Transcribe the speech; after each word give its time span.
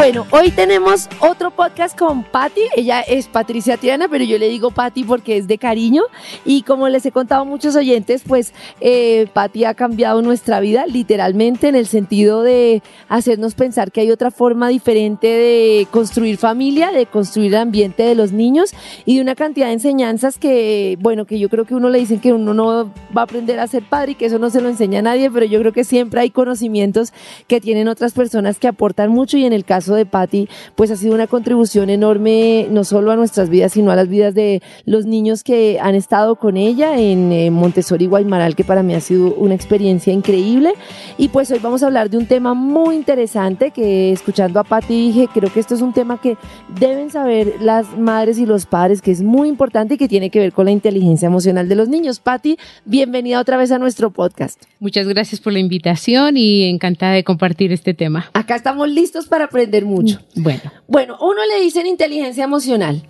Bueno, 0.00 0.26
hoy 0.30 0.50
tenemos 0.50 1.10
otro 1.20 1.50
podcast 1.50 1.96
con 1.96 2.24
Patti. 2.24 2.62
Ella 2.74 3.02
es 3.02 3.28
Patricia 3.28 3.76
Triana, 3.76 4.08
pero 4.08 4.24
yo 4.24 4.38
le 4.38 4.48
digo 4.48 4.70
Patti 4.70 5.04
porque 5.04 5.36
es 5.36 5.46
de 5.46 5.58
cariño. 5.58 6.04
Y 6.46 6.62
como 6.62 6.88
les 6.88 7.04
he 7.04 7.12
contado 7.12 7.42
a 7.42 7.44
muchos 7.44 7.76
oyentes, 7.76 8.22
pues 8.26 8.54
eh, 8.80 9.26
Patti 9.34 9.66
ha 9.66 9.74
cambiado 9.74 10.22
nuestra 10.22 10.58
vida 10.60 10.86
literalmente 10.86 11.68
en 11.68 11.74
el 11.74 11.86
sentido 11.86 12.42
de 12.42 12.82
hacernos 13.10 13.54
pensar 13.54 13.92
que 13.92 14.00
hay 14.00 14.10
otra 14.10 14.30
forma 14.30 14.70
diferente 14.70 15.26
de 15.26 15.86
construir 15.90 16.38
familia, 16.38 16.92
de 16.92 17.04
construir 17.04 17.52
el 17.52 17.60
ambiente 17.60 18.02
de 18.02 18.14
los 18.14 18.32
niños 18.32 18.70
y 19.04 19.16
de 19.16 19.20
una 19.20 19.34
cantidad 19.34 19.66
de 19.66 19.74
enseñanzas 19.74 20.38
que, 20.38 20.96
bueno, 21.02 21.26
que 21.26 21.38
yo 21.38 21.50
creo 21.50 21.66
que 21.66 21.74
uno 21.74 21.90
le 21.90 21.98
dicen 21.98 22.20
que 22.20 22.32
uno 22.32 22.54
no 22.54 22.90
va 23.14 23.20
a 23.20 23.24
aprender 23.24 23.60
a 23.60 23.66
ser 23.66 23.82
padre 23.82 24.12
y 24.12 24.14
que 24.14 24.24
eso 24.24 24.38
no 24.38 24.48
se 24.48 24.62
lo 24.62 24.70
enseña 24.70 25.00
a 25.00 25.02
nadie, 25.02 25.30
pero 25.30 25.44
yo 25.44 25.60
creo 25.60 25.74
que 25.74 25.84
siempre 25.84 26.22
hay 26.22 26.30
conocimientos 26.30 27.12
que 27.46 27.60
tienen 27.60 27.86
otras 27.86 28.14
personas 28.14 28.58
que 28.58 28.66
aportan 28.66 29.10
mucho 29.10 29.36
y 29.36 29.44
en 29.44 29.52
el 29.52 29.66
caso 29.66 29.89
de 29.94 30.06
Patti, 30.06 30.48
pues 30.74 30.90
ha 30.90 30.96
sido 30.96 31.14
una 31.14 31.26
contribución 31.26 31.90
enorme 31.90 32.66
no 32.70 32.84
solo 32.84 33.10
a 33.10 33.16
nuestras 33.16 33.48
vidas, 33.48 33.72
sino 33.72 33.90
a 33.90 33.96
las 33.96 34.08
vidas 34.08 34.34
de 34.34 34.62
los 34.84 35.06
niños 35.06 35.42
que 35.42 35.78
han 35.80 35.94
estado 35.94 36.36
con 36.36 36.56
ella 36.56 36.98
en 36.98 37.32
eh, 37.32 37.50
Montessori 37.50 38.06
Guaymaral, 38.06 38.56
que 38.56 38.64
para 38.64 38.82
mí 38.82 38.94
ha 38.94 39.00
sido 39.00 39.34
una 39.34 39.54
experiencia 39.54 40.12
increíble. 40.12 40.72
Y 41.18 41.28
pues 41.28 41.50
hoy 41.50 41.58
vamos 41.58 41.82
a 41.82 41.86
hablar 41.86 42.10
de 42.10 42.18
un 42.18 42.26
tema 42.26 42.54
muy 42.54 42.96
interesante 42.96 43.70
que 43.70 44.12
escuchando 44.12 44.60
a 44.60 44.64
Patti 44.64 44.94
dije, 44.94 45.28
creo 45.32 45.52
que 45.52 45.60
esto 45.60 45.74
es 45.74 45.82
un 45.82 45.92
tema 45.92 46.20
que 46.20 46.36
deben 46.78 47.10
saber 47.10 47.54
las 47.60 47.98
madres 47.98 48.38
y 48.38 48.46
los 48.46 48.66
padres, 48.66 49.02
que 49.02 49.10
es 49.10 49.22
muy 49.22 49.48
importante 49.48 49.94
y 49.94 49.98
que 49.98 50.08
tiene 50.08 50.30
que 50.30 50.38
ver 50.38 50.52
con 50.52 50.66
la 50.66 50.70
inteligencia 50.70 51.26
emocional 51.26 51.68
de 51.68 51.74
los 51.74 51.88
niños. 51.88 52.20
Patti, 52.20 52.58
bienvenida 52.84 53.40
otra 53.40 53.56
vez 53.56 53.72
a 53.72 53.78
nuestro 53.78 54.10
podcast. 54.10 54.62
Muchas 54.78 55.06
gracias 55.06 55.40
por 55.40 55.52
la 55.52 55.58
invitación 55.58 56.36
y 56.36 56.64
encantada 56.64 57.12
de 57.12 57.24
compartir 57.24 57.72
este 57.72 57.94
tema. 57.94 58.30
Acá 58.32 58.56
estamos 58.56 58.88
listos 58.88 59.26
para 59.26 59.44
aprender 59.44 59.79
mucho. 59.84 60.20
Mm, 60.34 60.42
bueno. 60.42 60.72
Bueno, 60.86 61.18
uno 61.20 61.44
le 61.46 61.60
dicen 61.60 61.86
inteligencia 61.86 62.44
emocional. 62.44 63.02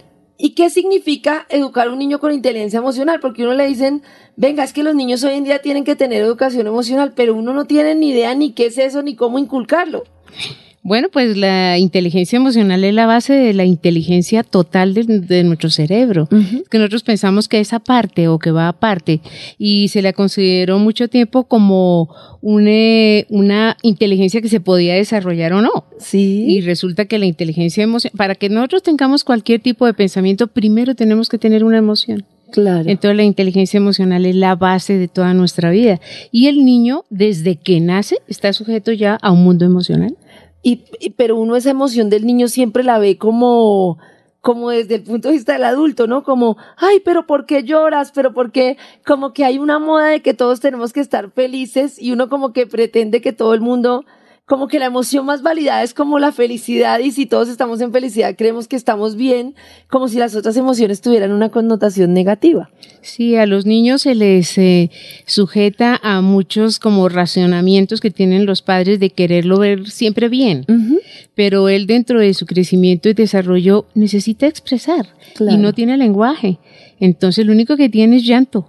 ¿Y 0.43 0.51
qué 0.51 0.71
significa 0.71 1.47
educar 1.51 1.89
a 1.89 1.93
un 1.93 1.99
niño 1.99 2.19
con 2.19 2.33
inteligencia 2.33 2.79
emocional? 2.79 3.21
Porque 3.21 3.43
uno 3.43 3.53
le 3.53 3.67
dicen, 3.67 4.03
venga, 4.37 4.65
es 4.65 4.73
que 4.73 4.83
los 4.83 4.95
niños 4.95 5.23
hoy 5.23 5.35
en 5.35 5.45
día 5.45 5.61
tienen 5.61 5.85
que 5.85 5.97
tener 5.97 6.23
educación 6.23 6.67
emocional, 6.67 7.13
pero 7.15 7.35
uno 7.35 7.53
no 7.53 7.67
tiene 7.67 7.95
ni 7.95 8.11
idea 8.11 8.35
ni 8.35 8.53
qué 8.53 8.67
es 8.67 8.79
eso 8.79 9.03
ni 9.03 9.17
cómo 9.17 9.39
inculcarlo. 9.39 10.05
Bueno, 10.83 11.09
pues 11.13 11.37
la 11.37 11.77
inteligencia 11.77 12.39
emocional 12.39 12.83
es 12.85 12.95
la 12.95 13.05
base 13.05 13.35
de 13.35 13.53
la 13.53 13.65
inteligencia 13.65 14.43
total 14.43 14.95
de, 14.95 15.45
nuestro 15.45 15.69
cerebro. 15.69 16.27
Que 16.71 16.79
nosotros 16.79 17.03
pensamos 17.03 17.49
que 17.49 17.61
es 17.61 17.75
aparte 17.75 18.29
o 18.29 18.39
que 18.39 18.51
va 18.51 18.69
aparte 18.69 19.21
y 19.59 19.89
se 19.89 20.01
la 20.01 20.15
consideró 20.15 20.79
mucho 20.79 21.09
tiempo 21.09 21.45
como 21.45 22.09
una, 22.41 23.27
una 23.29 23.77
inteligencia 23.83 24.41
que 24.41 24.49
se 24.49 24.61
podía 24.61 24.95
desarrollar 24.95 25.53
o 25.53 25.61
no. 25.61 25.85
Sí. 25.99 26.47
Y 26.49 26.63
resulta 26.63 27.05
que 27.05 27.19
la 27.19 27.27
inteligencia 27.27 27.85
emocional, 27.85 28.17
para 28.17 28.35
que 28.35 28.49
nosotros 28.49 28.83
tengamos 28.83 29.23
cualquier 29.23 29.61
tipo 29.61 29.85
de 29.85 29.93
pensamiento, 29.93 30.47
primero 30.47 30.95
tenemos 30.95 31.29
que 31.29 31.37
tener 31.37 31.63
una 31.63 31.77
emoción. 31.77 32.25
Claro. 32.53 32.89
Entonces 32.89 33.17
la 33.17 33.23
inteligencia 33.23 33.79
emocional 33.79 34.25
es 34.25 34.35
la 34.35 34.55
base 34.55 34.97
de 34.97 35.09
toda 35.09 35.35
nuestra 35.35 35.71
vida. 35.71 36.01
Y 36.33 36.47
el 36.47 36.65
niño, 36.65 37.05
desde 37.11 37.57
que 37.57 37.81
nace, 37.81 38.17
está 38.29 38.53
sujeto 38.55 38.93
ya 38.93 39.17
a 39.17 39.31
un 39.31 39.45
mundo 39.45 39.67
emocional. 39.67 40.17
Y, 40.63 41.11
pero 41.17 41.37
uno 41.37 41.57
esa 41.57 41.71
emoción 41.71 42.11
del 42.11 42.27
niño 42.27 42.49
siempre 42.49 42.85
la 42.85 42.99
ve 42.99 43.17
como 43.17 43.99
como 44.41 44.71
desde 44.71 44.95
el 44.95 45.03
punto 45.03 45.29
de 45.29 45.35
vista 45.35 45.53
del 45.53 45.65
adulto, 45.65 46.07
¿no? 46.07 46.23
Como, 46.23 46.57
ay, 46.79 47.01
pero 47.05 47.27
¿por 47.27 47.45
qué 47.45 47.63
lloras? 47.63 48.11
Pero 48.11 48.33
¿por 48.33 48.53
qué? 48.53 48.79
Como 49.05 49.35
que 49.35 49.45
hay 49.45 49.59
una 49.59 49.79
moda 49.79 50.07
de 50.07 50.23
que 50.23 50.33
todos 50.33 50.61
tenemos 50.61 50.95
que 50.95 51.01
estar 51.01 51.31
felices 51.31 52.01
y 52.01 52.13
uno 52.13 52.31
como 52.31 52.55
que 52.55 52.67
pretende 52.67 53.21
que 53.21 53.35
todo 53.35 53.53
el 53.53 53.61
mundo 53.61 54.07
como 54.51 54.67
que 54.67 54.81
la 54.81 54.87
emoción 54.87 55.25
más 55.27 55.43
válida 55.43 55.81
es 55.85 55.95
como 55.95 56.19
la 56.19 56.33
felicidad 56.33 56.99
y 56.99 57.13
si 57.13 57.25
todos 57.25 57.49
estamos 57.49 57.81
en 57.83 57.93
felicidad 57.93 58.35
creemos 58.37 58.67
que 58.67 58.75
estamos 58.75 59.15
bien, 59.15 59.55
como 59.89 60.09
si 60.09 60.19
las 60.19 60.35
otras 60.35 60.57
emociones 60.57 61.01
tuvieran 61.01 61.31
una 61.31 61.51
connotación 61.51 62.13
negativa. 62.15 62.69
Sí, 63.01 63.37
a 63.37 63.47
los 63.47 63.65
niños 63.65 64.03
se 64.03 64.17
les 64.17 64.59
eh, 64.59 64.91
sujeta 65.25 66.01
a 66.03 66.21
muchos 66.21 66.81
como 66.81 67.09
racionamientos 67.09 68.01
que 68.01 68.11
tienen 68.11 68.45
los 68.45 68.61
padres 68.61 68.99
de 68.99 69.11
quererlo 69.11 69.61
ver 69.61 69.89
siempre 69.89 70.29
bien, 70.29 70.67
pero 71.37 71.69
él 71.69 71.87
dentro 71.87 72.19
de 72.19 72.35
su 72.35 72.45
crecimiento 72.45 73.09
y 73.09 73.15
desarrollo 73.15 73.87
necesita 73.95 74.49
expresar 74.49 75.15
y 75.39 75.59
no 75.59 75.73
tiene 75.75 75.97
lenguaje. 75.97 76.59
Entonces 76.99 77.47
lo 77.47 77.53
único 77.53 77.77
que 77.77 77.89
tiene 77.89 78.17
es 78.17 78.25
llanto 78.25 78.69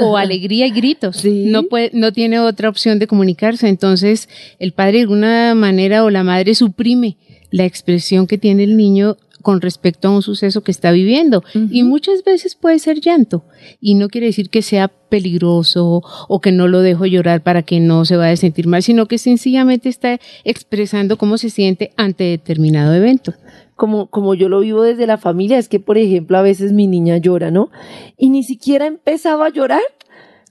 o 0.00 0.16
alegría 0.16 0.66
y 0.66 0.70
gritos. 0.70 1.24
No, 1.24 1.64
puede, 1.64 1.90
no 1.92 2.12
tiene 2.12 2.40
otra 2.40 2.68
opción 2.68 2.98
de 2.98 3.06
comunicarse. 3.06 3.68
Entonces, 3.68 4.28
el 4.58 4.72
padre 4.72 4.94
de 4.94 5.00
alguna 5.02 5.54
manera 5.54 6.04
o 6.04 6.10
la 6.10 6.24
madre 6.24 6.54
suprime 6.54 7.16
la 7.50 7.64
expresión 7.64 8.26
que 8.26 8.38
tiene 8.38 8.64
el 8.64 8.76
niño 8.76 9.16
con 9.44 9.60
respecto 9.60 10.08
a 10.08 10.10
un 10.10 10.22
suceso 10.22 10.62
que 10.62 10.72
está 10.72 10.90
viviendo. 10.90 11.44
Y 11.70 11.84
muchas 11.84 12.24
veces 12.24 12.56
puede 12.56 12.80
ser 12.80 13.00
llanto. 13.00 13.44
Y 13.80 13.94
no 13.94 14.08
quiere 14.08 14.26
decir 14.26 14.50
que 14.50 14.62
sea 14.62 14.88
peligroso 14.88 16.02
o 16.28 16.40
que 16.40 16.50
no 16.50 16.66
lo 16.66 16.80
dejo 16.80 17.06
llorar 17.06 17.42
para 17.42 17.62
que 17.62 17.78
no 17.78 18.04
se 18.04 18.16
vaya 18.16 18.32
a 18.32 18.36
sentir 18.36 18.66
mal, 18.66 18.82
sino 18.82 19.06
que 19.06 19.18
sencillamente 19.18 19.88
está 19.88 20.18
expresando 20.42 21.18
cómo 21.18 21.38
se 21.38 21.50
siente 21.50 21.92
ante 21.96 22.24
determinado 22.24 22.94
evento 22.94 23.34
como, 23.76 24.06
como 24.06 24.34
yo 24.34 24.48
lo 24.48 24.60
vivo 24.60 24.82
desde 24.82 25.06
la 25.06 25.18
familia, 25.18 25.58
es 25.58 25.68
que, 25.68 25.80
por 25.80 25.98
ejemplo, 25.98 26.38
a 26.38 26.42
veces 26.42 26.72
mi 26.72 26.86
niña 26.86 27.16
llora, 27.18 27.50
¿no? 27.50 27.70
Y 28.16 28.30
ni 28.30 28.44
siquiera 28.44 28.86
empezaba 28.86 29.46
a 29.46 29.52
llorar 29.52 29.82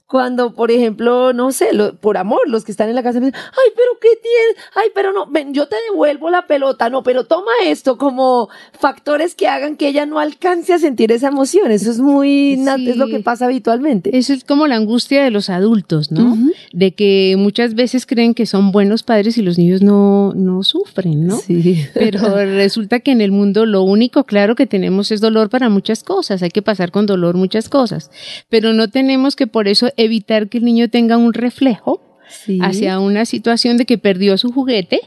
cuando, 0.06 0.54
por 0.54 0.70
ejemplo, 0.70 1.32
no 1.32 1.50
sé, 1.50 1.70
por 2.00 2.18
amor, 2.18 2.40
los 2.46 2.64
que 2.64 2.72
están 2.72 2.88
en 2.88 2.94
la 2.94 3.02
casa 3.02 3.20
me 3.20 3.26
dicen, 3.26 3.40
ay, 3.42 3.72
pero 3.74 3.88
¿qué 4.00 4.08
tienes? 4.20 4.64
Ay, 4.74 4.88
pero 4.94 5.12
no, 5.12 5.26
ven, 5.30 5.54
yo 5.54 5.66
te 5.66 5.76
devuelvo 5.90 6.30
la 6.30 6.46
pelota, 6.46 6.90
no, 6.90 7.02
pero 7.02 7.24
toma 7.24 7.50
esto 7.64 7.96
como 7.96 8.50
factores 8.78 9.34
que 9.34 9.48
hagan 9.48 9.76
que 9.76 9.88
ella 9.88 10.04
no 10.04 10.18
alcance 10.18 10.74
a 10.74 10.78
sentir 10.78 11.10
esa 11.10 11.28
emoción. 11.28 11.70
Eso 11.70 11.90
es 11.90 12.00
muy, 12.00 12.52
es 12.52 12.96
lo 12.96 13.06
que 13.06 13.20
pasa 13.20 13.46
habitualmente. 13.46 14.16
Eso 14.16 14.34
es 14.34 14.44
como 14.44 14.66
la 14.66 14.76
angustia 14.76 15.24
de 15.24 15.30
los 15.30 15.48
adultos, 15.48 16.12
¿no? 16.12 16.36
De 16.72 16.92
que 16.92 17.36
muchas 17.38 17.74
veces 17.74 18.04
creen 18.04 18.34
que 18.34 18.44
son 18.44 18.72
buenos 18.72 19.02
padres 19.02 19.38
y 19.38 19.42
los 19.42 19.58
niños 19.58 19.80
no, 19.80 20.34
no 20.34 20.62
sufren, 20.62 21.26
¿no? 21.26 21.38
Sí. 21.38 21.86
Pero 21.94 22.36
resulta 22.36 23.00
que 23.00 23.12
en 23.12 23.22
el 23.22 23.32
mundo 23.32 23.64
lo 23.64 23.82
único 23.82 24.24
claro 24.24 24.54
que 24.54 24.66
tenemos 24.66 25.10
es 25.10 25.20
dolor 25.20 25.48
para 25.48 25.70
muchas 25.70 26.04
cosas. 26.04 26.42
Hay 26.42 26.50
que 26.50 26.62
pasar 26.62 26.90
con 26.90 27.06
dolor 27.06 27.36
muchas 27.36 27.70
cosas. 27.70 28.10
Pero 28.50 28.74
no 28.74 28.88
tenemos 28.88 29.34
que 29.34 29.46
por 29.46 29.66
eso 29.66 29.93
evitar 29.96 30.48
que 30.48 30.58
el 30.58 30.64
niño 30.64 30.88
tenga 30.88 31.16
un 31.16 31.32
reflejo 31.32 32.00
hacia 32.60 32.98
una 32.98 33.24
situación 33.24 33.76
de 33.76 33.84
que 33.84 33.98
perdió 33.98 34.36
su 34.38 34.52
juguete 34.52 35.00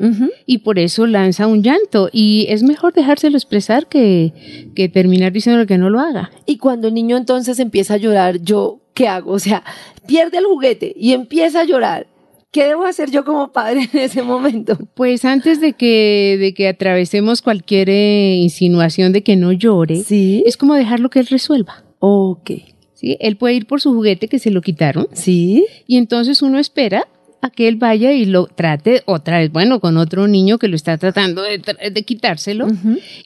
y 0.46 0.60
por 0.60 0.80
eso 0.80 1.08
lanza 1.08 1.48
un 1.48 1.64
llanto. 1.64 2.10
Y 2.12 2.46
es 2.50 2.64
mejor 2.64 2.94
dejárselo 2.94 3.38
expresar 3.38 3.88
que, 3.88 4.70
que 4.76 4.90
terminar 4.90 5.32
diciendo 5.32 5.66
que 5.66 5.78
no 5.78 5.90
lo 5.90 6.00
haga. 6.00 6.32
Y 6.46 6.58
cuando 6.58 6.88
el 6.88 6.94
niño 6.94 7.18
entonces 7.18 7.60
empieza 7.60 7.96
a 7.96 7.98
llorar, 7.98 8.42
¿yo 8.42 8.82
qué 8.94 9.08
hago? 9.08 9.32
O 9.32 9.40
sea, 9.40 9.64
pierde 10.06 10.38
el 10.38 10.46
juguete 10.46 10.94
y 10.96 11.14
empieza 11.14 11.62
a 11.62 11.66
llorar. 11.66 12.08
¿Qué 12.52 12.66
debo 12.66 12.86
hacer 12.86 13.12
yo 13.12 13.26
como 13.26 13.52
padre 13.52 13.90
en 13.94 14.00
ese 14.00 14.24
momento? 14.24 14.78
Pues 14.96 15.26
antes 15.26 15.60
de 15.60 15.74
que, 15.74 16.38
de 16.40 16.54
que 16.54 16.70
atravesemos 16.70 17.42
cualquier 17.42 17.90
eh, 17.90 18.36
insinuación 18.36 19.12
de 19.12 19.22
que 19.22 19.36
no 19.36 19.52
llore, 19.52 20.02
es 20.10 20.58
como 20.58 20.74
dejarlo 20.74 21.10
que 21.10 21.20
él 21.20 21.28
resuelva. 21.28 21.84
Ok. 22.00 22.52
¿Sí? 22.98 23.18
Él 23.20 23.38
puede 23.38 23.56
ir 23.56 23.68
por 23.68 23.80
su 23.80 23.94
juguete 23.94 24.28
que 24.28 24.40
se 24.40 24.52
lo 24.52 24.62
quitaron. 24.62 25.08
Sí. 25.14 25.66
Y 25.86 25.98
entonces 25.98 26.42
uno 26.42 26.60
espera 26.60 27.08
a 27.42 27.50
que 27.52 27.68
él 27.68 27.76
vaya 27.76 28.12
y 28.12 28.26
lo 28.26 28.48
trate 28.48 29.04
otra 29.06 29.40
vez, 29.40 29.52
bueno, 29.52 29.80
con 29.80 29.98
otro 29.98 30.28
niño 30.28 30.58
que 30.58 30.68
lo 30.68 30.76
está 30.76 30.98
tratando 30.98 31.44
de, 31.44 32.04
quitárselo. 32.04 32.68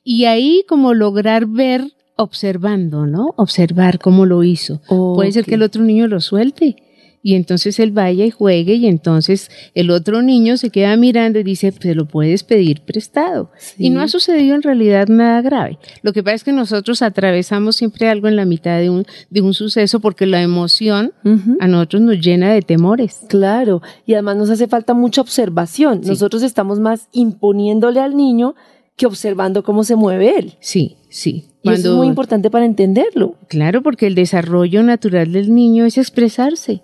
Y 0.03 0.25
ahí 0.25 0.65
como 0.67 0.93
lograr 0.93 1.45
ver 1.45 1.83
observando, 2.17 3.07
¿no? 3.07 3.34
Observar 3.37 3.99
cómo 3.99 4.25
lo 4.25 4.43
hizo. 4.43 4.81
Puede 4.87 5.31
ser 5.31 5.46
que 5.46 5.55
el 5.55 5.63
otro 5.63 5.84
niño 5.84 6.07
lo 6.07 6.19
suelte 6.19 6.75
y 7.23 7.35
entonces 7.35 7.79
él 7.79 7.91
vaya 7.91 8.26
y 8.26 8.32
juegue 8.32 8.76
y 8.76 8.88
entonces 8.88 9.50
el 9.73 9.91
otro 9.91 10.22
niño 10.22 10.58
se 10.58 10.70
queda 10.70 10.96
mirando 10.97 11.40
y 11.40 11.44
dice, 11.44 11.72
se 11.72 11.96
lo 11.96 12.06
puedes 12.06 12.44
pedir 12.44 12.82
prestado. 12.82 13.52
Y 13.78 13.90
no 13.90 14.02
ha 14.02 14.08
sucedido 14.08 14.56
en 14.56 14.64
realidad 14.64 15.08
nada 15.08 15.41
grave. 15.41 15.78
Lo 16.02 16.14
que 16.14 16.23
pasa 16.23 16.35
es 16.35 16.44
que 16.44 16.52
nosotros 16.52 17.02
atravesamos 17.02 17.76
siempre 17.76 18.08
algo 18.08 18.28
en 18.28 18.35
la 18.35 18.46
mitad 18.46 18.79
de 18.79 18.90
un, 18.90 19.06
de 19.29 19.41
un 19.41 19.53
suceso 19.53 20.00
porque 20.00 20.26
la 20.26 20.41
emoción 20.41 21.14
a 21.59 21.68
nosotros 21.68 22.02
nos 22.02 22.20
llena 22.20 22.53
de 22.53 22.62
temores. 22.62 23.22
Claro, 23.28 23.82
y 24.06 24.14
además 24.14 24.38
nos 24.38 24.50
hace 24.50 24.68
falta 24.68 24.94
mucha 24.94 25.22
observación. 25.22 26.02
Nosotros 26.03 26.44
estamos 26.44 26.79
más 26.79 27.08
imponiéndole 27.12 28.00
al 28.00 28.16
niño 28.16 28.56
que 28.96 29.06
observando 29.06 29.64
cómo 29.64 29.84
se 29.84 29.96
mueve 29.96 30.38
él. 30.38 30.53
Sí, 30.59 30.97
sí. 31.11 31.52
Y 31.61 31.72
eso 31.72 31.91
es 31.91 31.96
muy 31.96 32.08
importante 32.08 32.49
para 32.49 32.66
entenderlo. 32.66 33.35
Claro, 33.47 33.84
porque 33.84 34.08
el 34.08 34.16
desarrollo 34.16 34.81
natural 34.81 35.31
del 35.31 35.53
niño 35.53 35.85
es 35.85 35.99
expresarse. 35.99 36.81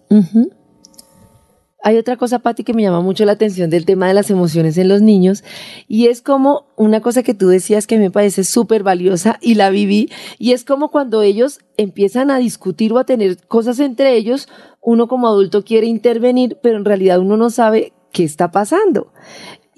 hay 1.82 1.98
otra 1.98 2.18
cosa, 2.18 2.40
Patti, 2.40 2.64
que 2.64 2.74
me 2.74 2.82
llama 2.82 3.02
mucho 3.02 3.26
la 3.26 3.32
atención 3.32 3.70
del 3.70 3.86
tema 3.86 4.08
de 4.08 4.14
las 4.14 4.30
emociones 4.30 4.78
en 4.78 4.90
los 4.90 5.02
niños 5.02 5.44
y 5.88 6.08
es 6.08 6.22
como 6.22 6.68
una 6.76 7.02
cosa 7.02 7.24
que 7.24 7.34
tú 7.34 7.48
decías 7.48 7.88
que 7.88 7.98
me 7.98 8.12
parece 8.12 8.44
súper 8.44 8.84
valiosa 8.84 9.40
y 9.42 9.56
la 9.56 9.70
viví 9.70 10.12
y 10.38 10.52
es 10.52 10.66
como 10.66 10.92
cuando 10.92 11.22
ellos 11.22 11.60
empiezan 11.78 12.30
a 12.30 12.40
discutir 12.40 12.94
o 12.94 13.00
a 13.00 13.06
tener 13.06 13.38
cosas 13.48 13.80
entre 13.80 14.16
ellos, 14.16 14.50
uno 14.82 15.08
como 15.08 15.28
adulto 15.28 15.64
quiere 15.64 15.88
intervenir, 15.88 16.58
pero 16.62 16.78
en 16.78 16.86
realidad 16.86 17.20
uno 17.20 17.38
no 17.38 17.50
sabe 17.50 17.94
qué 18.12 18.24
está 18.24 18.52
pasando. 18.52 19.14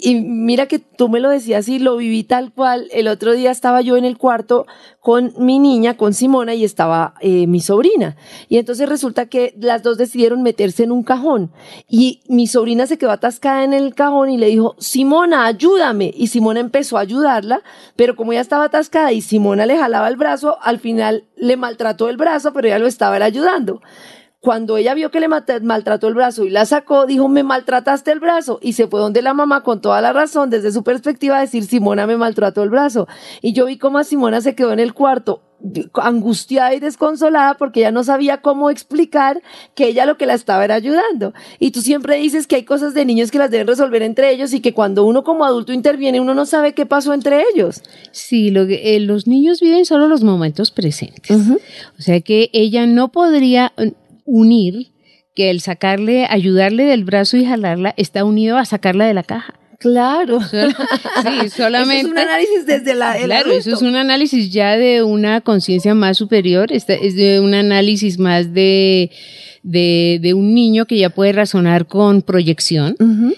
Y 0.01 0.15
mira 0.15 0.67
que 0.67 0.79
tú 0.79 1.09
me 1.09 1.19
lo 1.19 1.27
decías 1.27 1.67
y 1.67 1.77
lo 1.77 1.97
viví 1.97 2.23
tal 2.23 2.53
cual. 2.53 2.87
El 2.93 3.09
otro 3.09 3.33
día 3.33 3.51
estaba 3.51 3.81
yo 3.81 3.97
en 3.97 4.05
el 4.05 4.17
cuarto 4.17 4.65
con 5.01 5.33
mi 5.37 5.59
niña, 5.59 5.97
con 5.97 6.13
Simona, 6.13 6.55
y 6.55 6.63
estaba 6.63 7.15
eh, 7.19 7.47
mi 7.47 7.59
sobrina. 7.59 8.15
Y 8.47 8.59
entonces 8.59 8.87
resulta 8.87 9.25
que 9.25 9.53
las 9.59 9.83
dos 9.83 9.97
decidieron 9.97 10.41
meterse 10.41 10.83
en 10.83 10.93
un 10.93 11.03
cajón. 11.03 11.51
Y 11.89 12.21
mi 12.29 12.47
sobrina 12.47 12.87
se 12.87 12.97
quedó 12.97 13.11
atascada 13.11 13.65
en 13.65 13.73
el 13.73 13.93
cajón 13.93 14.29
y 14.29 14.37
le 14.37 14.47
dijo, 14.47 14.75
Simona, 14.79 15.45
ayúdame. 15.45 16.13
Y 16.15 16.27
Simona 16.27 16.61
empezó 16.61 16.97
a 16.97 17.01
ayudarla, 17.01 17.61
pero 17.97 18.15
como 18.15 18.31
ella 18.31 18.41
estaba 18.41 18.63
atascada 18.63 19.11
y 19.11 19.21
Simona 19.21 19.65
le 19.65 19.77
jalaba 19.77 20.07
el 20.07 20.15
brazo, 20.15 20.59
al 20.61 20.79
final 20.79 21.25
le 21.35 21.57
maltrató 21.57 22.07
el 22.07 22.15
brazo, 22.15 22.53
pero 22.53 22.69
ella 22.69 22.79
lo 22.79 22.87
estaba 22.87 23.17
ayudando. 23.17 23.81
Cuando 24.41 24.77
ella 24.77 24.93
vio 24.93 25.11
que 25.11 25.19
le 25.19 25.27
maltrató 25.27 26.07
el 26.07 26.13
brazo 26.13 26.45
y 26.45 26.49
la 26.49 26.65
sacó, 26.65 27.05
dijo, 27.05 27.27
me 27.27 27.43
maltrataste 27.43 28.11
el 28.11 28.19
brazo. 28.19 28.59
Y 28.61 28.73
se 28.73 28.87
fue 28.87 29.01
donde 29.01 29.21
la 29.21 29.33
mamá 29.33 29.63
con 29.63 29.81
toda 29.81 29.99
la 30.01 30.13
razón, 30.13 30.49
desde 30.49 30.71
su 30.71 30.83
perspectiva, 30.83 31.37
a 31.37 31.41
decir, 31.41 31.65
Simona 31.65 32.07
me 32.07 32.15
maltrató 32.15 32.63
el 32.63 32.69
brazo. 32.69 33.07
Y 33.41 33.51
yo 33.51 33.65
vi 33.65 33.77
cómo 33.77 33.97
a 33.97 34.05
Simona 34.05 34.39
se 34.39 34.55
quedó 34.55 34.71
en 34.71 34.79
el 34.79 34.93
cuarto 34.93 35.41
angustiada 36.01 36.73
y 36.73 36.79
desconsolada 36.79 37.55
porque 37.55 37.81
ella 37.81 37.91
no 37.91 38.03
sabía 38.03 38.41
cómo 38.41 38.69
explicar 38.69 39.41
que 39.75 39.87
ella 39.87 40.05
lo 40.05 40.17
que 40.17 40.25
la 40.25 40.33
estaba 40.33 40.63
era 40.63 40.75
ayudando. 40.75 41.33
Y 41.59 41.71
tú 41.71 41.81
siempre 41.81 42.15
dices 42.15 42.47
que 42.47 42.55
hay 42.55 42.63
cosas 42.63 42.93
de 42.93 43.05
niños 43.05 43.31
que 43.31 43.39
las 43.39 43.51
deben 43.51 43.67
resolver 43.67 44.01
entre 44.01 44.31
ellos 44.31 44.53
y 44.53 44.61
que 44.61 44.73
cuando 44.73 45.03
uno 45.03 45.23
como 45.23 45.45
adulto 45.45 45.73
interviene 45.73 46.19
uno 46.21 46.33
no 46.33 46.45
sabe 46.45 46.73
qué 46.73 46.85
pasó 46.85 47.13
entre 47.13 47.43
ellos. 47.53 47.81
Sí, 48.11 48.51
lo 48.51 48.61
eh, 48.63 48.99
los 49.01 49.27
niños 49.27 49.59
viven 49.59 49.85
solo 49.85 50.07
los 50.07 50.23
momentos 50.23 50.71
presentes. 50.71 51.37
O 51.97 52.01
sea 52.01 52.21
que 52.21 52.49
ella 52.53 52.85
no 52.85 53.11
podría 53.11 53.73
unir 54.29 54.91
que 55.35 55.49
el 55.49 55.61
sacarle, 55.61 56.27
ayudarle 56.29 56.85
del 56.85 57.03
brazo 57.03 57.37
y 57.37 57.45
jalarla 57.45 57.93
está 57.97 58.23
unido 58.23 58.57
a 58.57 58.65
sacarla 58.65 59.05
de 59.05 59.13
la 59.13 59.23
caja. 59.23 59.55
Claro. 59.79 60.41
sí, 60.41 61.49
solamente. 61.55 62.01
Eso 62.01 62.07
es 62.07 62.11
un 62.11 62.17
análisis 62.17 62.65
desde 62.65 62.95
la. 62.95 63.15
claro, 63.15 63.51
eso 63.51 63.73
es 63.73 63.81
un 63.81 63.95
análisis 63.95 64.51
ya 64.51 64.77
de 64.77 65.03
una 65.03 65.39
conciencia 65.39 65.95
más 65.95 66.17
superior, 66.17 66.71
es 66.73 66.85
de 66.87 67.39
un 67.39 67.53
análisis 67.53 68.19
más 68.19 68.53
de 68.53 69.09
de, 69.63 70.19
de 70.21 70.33
un 70.33 70.53
niño 70.53 70.85
que 70.85 70.97
ya 70.97 71.09
puede 71.09 71.33
razonar 71.33 71.87
con 71.87 72.21
proyección 72.21 72.95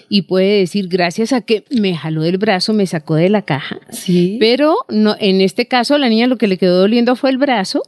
y 0.08 0.22
puede 0.22 0.58
decir, 0.58 0.88
gracias 0.88 1.32
a 1.32 1.40
que 1.40 1.64
me 1.70 1.94
jaló 1.94 2.22
del 2.22 2.38
brazo, 2.38 2.72
me 2.72 2.86
sacó 2.86 3.14
de 3.14 3.28
la 3.28 3.42
caja. 3.42 3.80
Sí. 3.90 4.36
Pero 4.40 4.76
no, 4.88 5.16
en 5.18 5.40
este 5.40 5.66
caso, 5.66 5.98
la 5.98 6.08
niña 6.08 6.26
lo 6.26 6.38
que 6.38 6.48
le 6.48 6.58
quedó 6.58 6.78
doliendo 6.78 7.16
fue 7.16 7.30
el 7.30 7.38
brazo. 7.38 7.82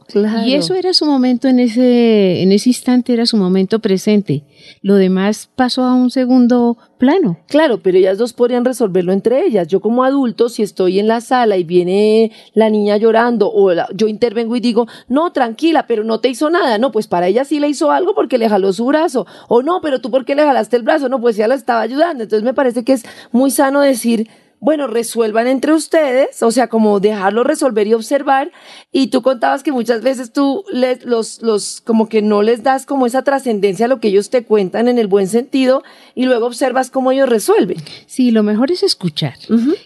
Y 0.45 0.53
eso 0.53 0.75
era 0.75 0.93
su 0.93 1.05
momento 1.05 1.47
en 1.47 1.59
ese, 1.59 2.41
en 2.41 2.51
ese 2.51 2.69
instante, 2.69 3.13
era 3.13 3.25
su 3.25 3.37
momento 3.37 3.79
presente. 3.79 4.43
Lo 4.81 4.95
demás 4.95 5.49
pasó 5.55 5.83
a 5.83 5.95
un 5.95 6.09
segundo 6.11 6.77
plano. 6.97 7.37
Claro, 7.47 7.79
pero 7.81 7.97
ellas 7.97 8.17
dos 8.17 8.33
podrían 8.33 8.65
resolverlo 8.65 9.13
entre 9.13 9.45
ellas. 9.45 9.67
Yo 9.67 9.79
como 9.79 10.03
adulto, 10.03 10.49
si 10.49 10.63
estoy 10.63 10.99
en 10.99 11.07
la 11.07 11.21
sala 11.21 11.57
y 11.57 11.63
viene 11.63 12.31
la 12.53 12.69
niña 12.69 12.97
llorando 12.97 13.51
o 13.53 13.71
yo 13.93 14.07
intervengo 14.07 14.55
y 14.55 14.59
digo, 14.59 14.87
no, 15.07 15.31
tranquila, 15.31 15.85
pero 15.87 16.03
no 16.03 16.19
te 16.19 16.29
hizo 16.29 16.49
nada. 16.49 16.77
No, 16.77 16.91
pues 16.91 17.07
para 17.07 17.27
ella 17.27 17.45
sí 17.45 17.59
le 17.59 17.67
hizo 17.67 17.91
algo 17.91 18.15
porque 18.15 18.37
le 18.37 18.49
jaló 18.49 18.73
su 18.73 18.85
brazo. 18.85 19.25
O 19.47 19.61
no, 19.61 19.81
pero 19.81 19.99
tú 20.01 20.11
por 20.11 20.25
qué 20.25 20.35
le 20.35 20.43
jalaste 20.43 20.77
el 20.77 20.83
brazo. 20.83 21.09
No, 21.09 21.19
pues 21.19 21.35
ya 21.35 21.47
la 21.47 21.55
estaba 21.55 21.81
ayudando. 21.81 22.23
Entonces 22.23 22.43
me 22.43 22.53
parece 22.53 22.83
que 22.83 22.93
es 22.93 23.05
muy 23.31 23.51
sano 23.51 23.81
decir, 23.81 24.29
bueno, 24.65 24.87
resuelvan 24.87 25.45
entre 25.45 25.73
ustedes, 25.73 26.41
o 26.41 26.49
sea, 26.49 26.69
como 26.69 26.99
dejarlo 26.99 27.43
resolver 27.43 27.85
y 27.85 27.93
observar. 27.93 28.51
Y 28.91 29.07
tú 29.07 29.21
contabas 29.21 29.61
que 29.61 29.71
muchas 29.71 30.01
veces 30.01 30.33
tú 30.33 30.63
les, 30.73 31.05
los, 31.05 31.43
los, 31.43 31.81
como 31.81 32.09
que 32.09 32.23
no 32.23 32.41
les 32.41 32.63
das 32.63 32.87
como 32.87 33.05
esa 33.05 33.23
trascendencia 33.23 33.85
a 33.85 33.89
lo 33.89 33.99
que 33.99 34.07
ellos 34.07 34.31
te 34.31 34.43
cuentan 34.43 34.87
en 34.87 34.97
el 34.97 35.05
buen 35.05 35.27
sentido 35.27 35.83
y 36.15 36.25
luego 36.25 36.47
observas 36.47 36.89
cómo 36.89 37.11
ellos 37.11 37.29
resuelven. 37.29 37.77
Sí, 38.07 38.31
lo 38.31 38.41
mejor 38.41 38.71
es 38.71 38.81
escuchar 38.81 39.35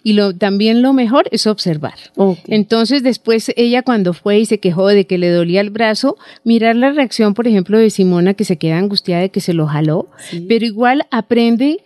y 0.02 0.14
lo, 0.14 0.34
también 0.34 0.82
lo 0.82 0.94
mejor 0.94 1.28
es 1.32 1.46
observar. 1.46 1.96
Entonces, 2.48 3.04
después 3.04 3.52
ella 3.58 3.82
cuando 3.82 4.14
fue 4.14 4.40
y 4.40 4.46
se 4.46 4.60
quejó 4.60 4.88
de 4.88 5.06
que 5.06 5.18
le 5.18 5.30
dolía 5.30 5.60
el 5.60 5.72
brazo, 5.72 6.18
mirar 6.46 6.78
la 6.78 6.92
reacción, 6.92 7.34
por 7.34 7.50
ejemplo, 7.50 7.78
de 7.78 7.90
Simona 7.90 8.34
que 8.34 8.46
se 8.46 8.56
queda 8.56 8.78
angustiada 8.78 9.24
de 9.24 9.30
que 9.30 9.42
se 9.42 9.52
lo 9.52 9.68
jaló, 9.68 10.08
pero 10.48 10.66
igual 10.66 11.06
aprende 11.12 11.82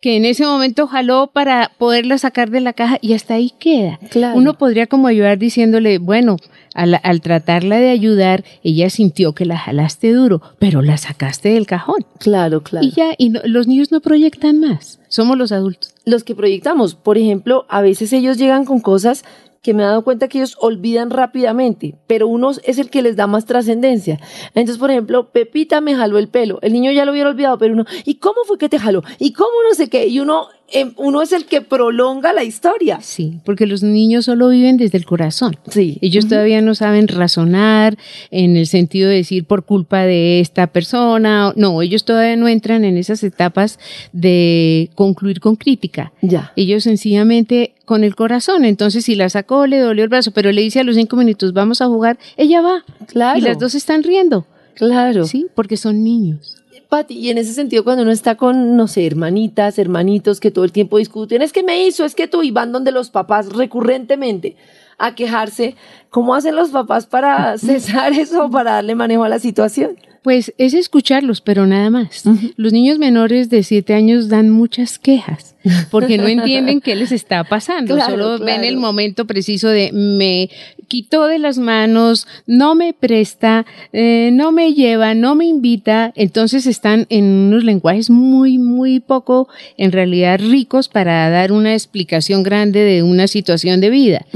que 0.00 0.16
en 0.16 0.24
ese 0.24 0.46
momento 0.46 0.86
jaló 0.86 1.30
para 1.32 1.72
poderla 1.76 2.16
sacar 2.16 2.50
de 2.50 2.60
la 2.60 2.72
caja 2.72 2.98
y 3.02 3.12
hasta 3.12 3.34
ahí 3.34 3.52
queda. 3.58 3.98
Uno 4.34 4.56
podría 4.56 4.86
como 4.86 5.08
ayudar 5.08 5.38
diciéndole, 5.38 5.98
bueno, 5.98 6.36
al, 6.74 7.20
tratarla 7.20 7.78
de 7.78 7.90
ayudar, 7.90 8.44
ella 8.62 8.88
sintió 8.88 9.34
que 9.34 9.44
la 9.44 9.58
jalaste 9.58 10.12
duro, 10.12 10.40
pero 10.58 10.80
la 10.80 10.96
sacaste 10.96 11.50
del 11.50 11.66
cajón. 11.66 12.06
Claro, 12.18 12.62
claro. 12.62 12.86
Y 12.86 12.92
ya, 12.92 13.10
y 13.18 13.30
los 13.44 13.66
niños 13.66 13.92
no 13.92 14.00
proyectan 14.00 14.58
más, 14.58 15.00
somos 15.08 15.36
los 15.36 15.52
adultos. 15.52 15.94
Los 16.06 16.24
que 16.24 16.34
proyectamos, 16.34 16.94
por 16.94 17.18
ejemplo, 17.18 17.66
a 17.68 17.82
veces 17.82 18.12
ellos 18.14 18.38
llegan 18.38 18.64
con 18.64 18.80
cosas 18.80 19.24
que 19.62 19.74
me 19.74 19.82
he 19.82 19.86
dado 19.86 20.02
cuenta 20.02 20.28
que 20.28 20.38
ellos 20.38 20.56
olvidan 20.60 21.10
rápidamente, 21.10 21.96
pero 22.06 22.28
uno 22.28 22.50
es 22.50 22.78
el 22.78 22.88
que 22.90 23.02
les 23.02 23.16
da 23.16 23.26
más 23.26 23.44
trascendencia. 23.44 24.18
Entonces, 24.54 24.78
por 24.78 24.90
ejemplo, 24.90 25.30
Pepita 25.30 25.80
me 25.80 25.94
jaló 25.94 26.18
el 26.18 26.28
pelo. 26.28 26.58
El 26.62 26.72
niño 26.72 26.92
ya 26.92 27.04
lo 27.04 27.12
hubiera 27.12 27.28
olvidado, 27.28 27.58
pero 27.58 27.74
uno, 27.74 27.84
¿y 28.04 28.16
cómo 28.16 28.44
fue 28.46 28.58
que 28.58 28.68
te 28.68 28.78
jaló? 28.78 29.02
¿Y 29.18 29.32
cómo 29.32 29.50
no 29.68 29.74
sé 29.74 29.90
qué? 29.90 30.06
Y 30.06 30.20
uno 30.20 30.48
Em, 30.72 30.92
uno 30.96 31.20
es 31.22 31.32
el 31.32 31.46
que 31.46 31.62
prolonga 31.62 32.32
la 32.32 32.44
historia. 32.44 33.00
Sí, 33.02 33.40
porque 33.44 33.66
los 33.66 33.82
niños 33.82 34.26
solo 34.26 34.48
viven 34.48 34.76
desde 34.76 34.98
el 34.98 35.04
corazón. 35.04 35.56
Sí. 35.68 35.98
Ellos 36.00 36.28
todavía 36.28 36.60
no 36.60 36.74
saben 36.74 37.08
razonar 37.08 37.98
en 38.30 38.56
el 38.56 38.66
sentido 38.66 39.08
de 39.08 39.16
decir 39.16 39.44
por 39.44 39.64
culpa 39.64 40.02
de 40.02 40.40
esta 40.40 40.68
persona. 40.68 41.52
No, 41.56 41.82
ellos 41.82 42.04
todavía 42.04 42.36
no 42.36 42.46
entran 42.46 42.84
en 42.84 42.96
esas 42.96 43.24
etapas 43.24 43.78
de 44.12 44.90
concluir 44.94 45.40
con 45.40 45.56
crítica. 45.56 46.12
Ya. 46.22 46.52
Ellos 46.54 46.84
sencillamente 46.84 47.74
con 47.84 48.04
el 48.04 48.14
corazón. 48.14 48.64
Entonces, 48.64 49.04
si 49.04 49.16
la 49.16 49.28
sacó, 49.28 49.66
le 49.66 49.80
dolió 49.80 50.04
el 50.04 50.10
brazo, 50.10 50.30
pero 50.30 50.52
le 50.52 50.62
dice 50.62 50.80
a 50.80 50.84
los 50.84 50.94
cinco 50.94 51.16
minutos, 51.16 51.52
vamos 51.52 51.80
a 51.80 51.86
jugar, 51.86 52.18
ella 52.36 52.60
va. 52.60 52.84
Claro. 53.06 53.38
Y 53.38 53.42
las 53.42 53.58
dos 53.58 53.74
están 53.74 54.04
riendo. 54.04 54.46
Claro. 54.74 55.24
Sí, 55.24 55.46
porque 55.54 55.76
son 55.76 56.04
niños. 56.04 56.59
Pati, 56.90 57.14
y 57.14 57.30
en 57.30 57.38
ese 57.38 57.54
sentido, 57.54 57.84
cuando 57.84 58.02
uno 58.02 58.10
está 58.10 58.34
con, 58.34 58.76
no 58.76 58.88
sé, 58.88 59.06
hermanitas, 59.06 59.78
hermanitos 59.78 60.40
que 60.40 60.50
todo 60.50 60.64
el 60.64 60.72
tiempo 60.72 60.98
discuten, 60.98 61.40
es 61.40 61.52
que 61.52 61.62
me 61.62 61.86
hizo, 61.86 62.04
es 62.04 62.16
que 62.16 62.26
tú, 62.26 62.42
y 62.42 62.50
van 62.50 62.72
donde 62.72 62.90
los 62.90 63.10
papás 63.10 63.50
recurrentemente 63.50 64.56
a 64.98 65.14
quejarse, 65.14 65.76
¿cómo 66.10 66.34
hacen 66.34 66.56
los 66.56 66.70
papás 66.70 67.06
para 67.06 67.56
cesar 67.58 68.12
eso, 68.12 68.50
para 68.50 68.72
darle 68.72 68.94
manejo 68.94 69.24
a 69.24 69.28
la 69.28 69.38
situación? 69.38 69.96
Pues 70.22 70.52
es 70.58 70.74
escucharlos, 70.74 71.40
pero 71.40 71.66
nada 71.66 71.88
más. 71.88 72.24
Los 72.56 72.74
niños 72.74 72.98
menores 72.98 73.48
de 73.48 73.62
siete 73.62 73.94
años 73.94 74.28
dan 74.28 74.50
muchas 74.50 74.98
quejas 74.98 75.54
porque 75.90 76.18
no 76.18 76.28
entienden 76.28 76.80
qué 76.80 76.94
les 76.94 77.12
está 77.12 77.44
pasando. 77.44 77.98
Solo 78.00 78.38
ven 78.38 78.64
el 78.64 78.76
momento 78.76 79.26
preciso 79.26 79.68
de 79.68 79.90
me 79.92 80.50
quitó 80.88 81.26
de 81.26 81.38
las 81.38 81.58
manos, 81.58 82.26
no 82.46 82.74
me 82.74 82.92
presta, 82.92 83.64
eh, 83.92 84.30
no 84.32 84.50
me 84.50 84.74
lleva, 84.74 85.14
no 85.14 85.34
me 85.36 85.46
invita. 85.46 86.12
Entonces 86.16 86.66
están 86.66 87.06
en 87.10 87.24
unos 87.24 87.64
lenguajes 87.64 88.10
muy, 88.10 88.58
muy 88.58 89.00
poco, 89.00 89.48
en 89.76 89.92
realidad 89.92 90.40
ricos 90.40 90.88
para 90.88 91.30
dar 91.30 91.52
una 91.52 91.74
explicación 91.74 92.42
grande 92.42 92.80
de 92.80 93.02
una 93.02 93.26
situación 93.26 93.80
de 93.80 93.90
vida. 93.90 94.26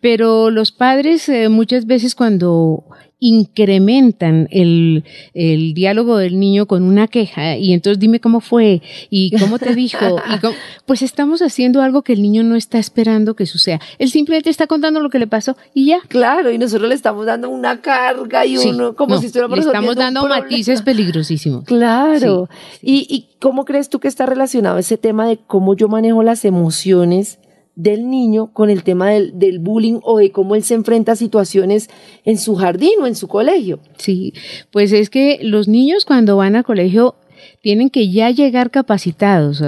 Pero 0.00 0.50
los 0.50 0.72
padres 0.72 1.17
eh, 1.28 1.48
muchas 1.48 1.86
veces 1.86 2.14
cuando 2.14 2.84
incrementan 3.20 4.48
el, 4.52 5.04
el, 5.34 5.74
diálogo 5.74 6.18
del 6.18 6.38
niño 6.38 6.66
con 6.66 6.84
una 6.84 7.08
queja 7.08 7.56
y 7.56 7.72
entonces 7.72 7.98
dime 7.98 8.20
cómo 8.20 8.40
fue 8.40 8.80
y 9.10 9.36
cómo 9.38 9.58
te 9.58 9.74
dijo. 9.74 10.20
y 10.28 10.46
pues 10.86 11.02
estamos 11.02 11.42
haciendo 11.42 11.82
algo 11.82 12.02
que 12.02 12.12
el 12.12 12.22
niño 12.22 12.44
no 12.44 12.54
está 12.54 12.78
esperando 12.78 13.34
que 13.34 13.46
suceda. 13.46 13.80
Él 13.98 14.10
simplemente 14.10 14.50
está 14.50 14.66
contando 14.66 15.00
lo 15.00 15.10
que 15.10 15.18
le 15.18 15.26
pasó 15.26 15.56
y 15.74 15.86
ya. 15.86 16.00
Claro, 16.06 16.52
y 16.52 16.58
nosotros 16.58 16.88
le 16.88 16.94
estamos 16.94 17.26
dando 17.26 17.48
una 17.48 17.80
carga 17.80 18.46
y 18.46 18.56
uno 18.56 18.94
como 18.94 19.18
si 19.18 19.26
estuviéramos 19.26 19.58
Le 19.58 19.64
estamos 19.64 19.96
dando 19.96 20.28
matices 20.28 20.82
peligrosísimos. 20.82 21.64
Claro. 21.64 22.48
¿Y, 22.82 23.06
¿Y 23.10 23.26
cómo 23.40 23.64
crees 23.64 23.88
tú 23.88 23.98
que 23.98 24.08
está 24.08 24.26
relacionado 24.26 24.78
ese 24.78 24.96
tema 24.96 25.26
de 25.26 25.38
cómo 25.38 25.74
yo 25.74 25.88
manejo 25.88 26.22
las 26.22 26.44
emociones? 26.44 27.38
Del 27.78 28.10
niño 28.10 28.52
con 28.52 28.70
el 28.70 28.82
tema 28.82 29.10
del, 29.10 29.38
del, 29.38 29.60
bullying 29.60 30.00
o 30.02 30.18
de 30.18 30.32
cómo 30.32 30.56
él 30.56 30.64
se 30.64 30.74
enfrenta 30.74 31.12
a 31.12 31.16
situaciones 31.16 31.88
en 32.24 32.36
su 32.36 32.56
jardín 32.56 32.94
o 33.00 33.06
en 33.06 33.14
su 33.14 33.28
colegio. 33.28 33.78
Sí, 33.98 34.34
pues 34.72 34.90
es 34.92 35.10
que 35.10 35.38
los 35.42 35.68
niños 35.68 36.04
cuando 36.04 36.36
van 36.36 36.56
al 36.56 36.64
colegio 36.64 37.14
tienen 37.60 37.88
que 37.88 38.10
ya 38.10 38.30
llegar 38.30 38.72
capacitados. 38.72 39.62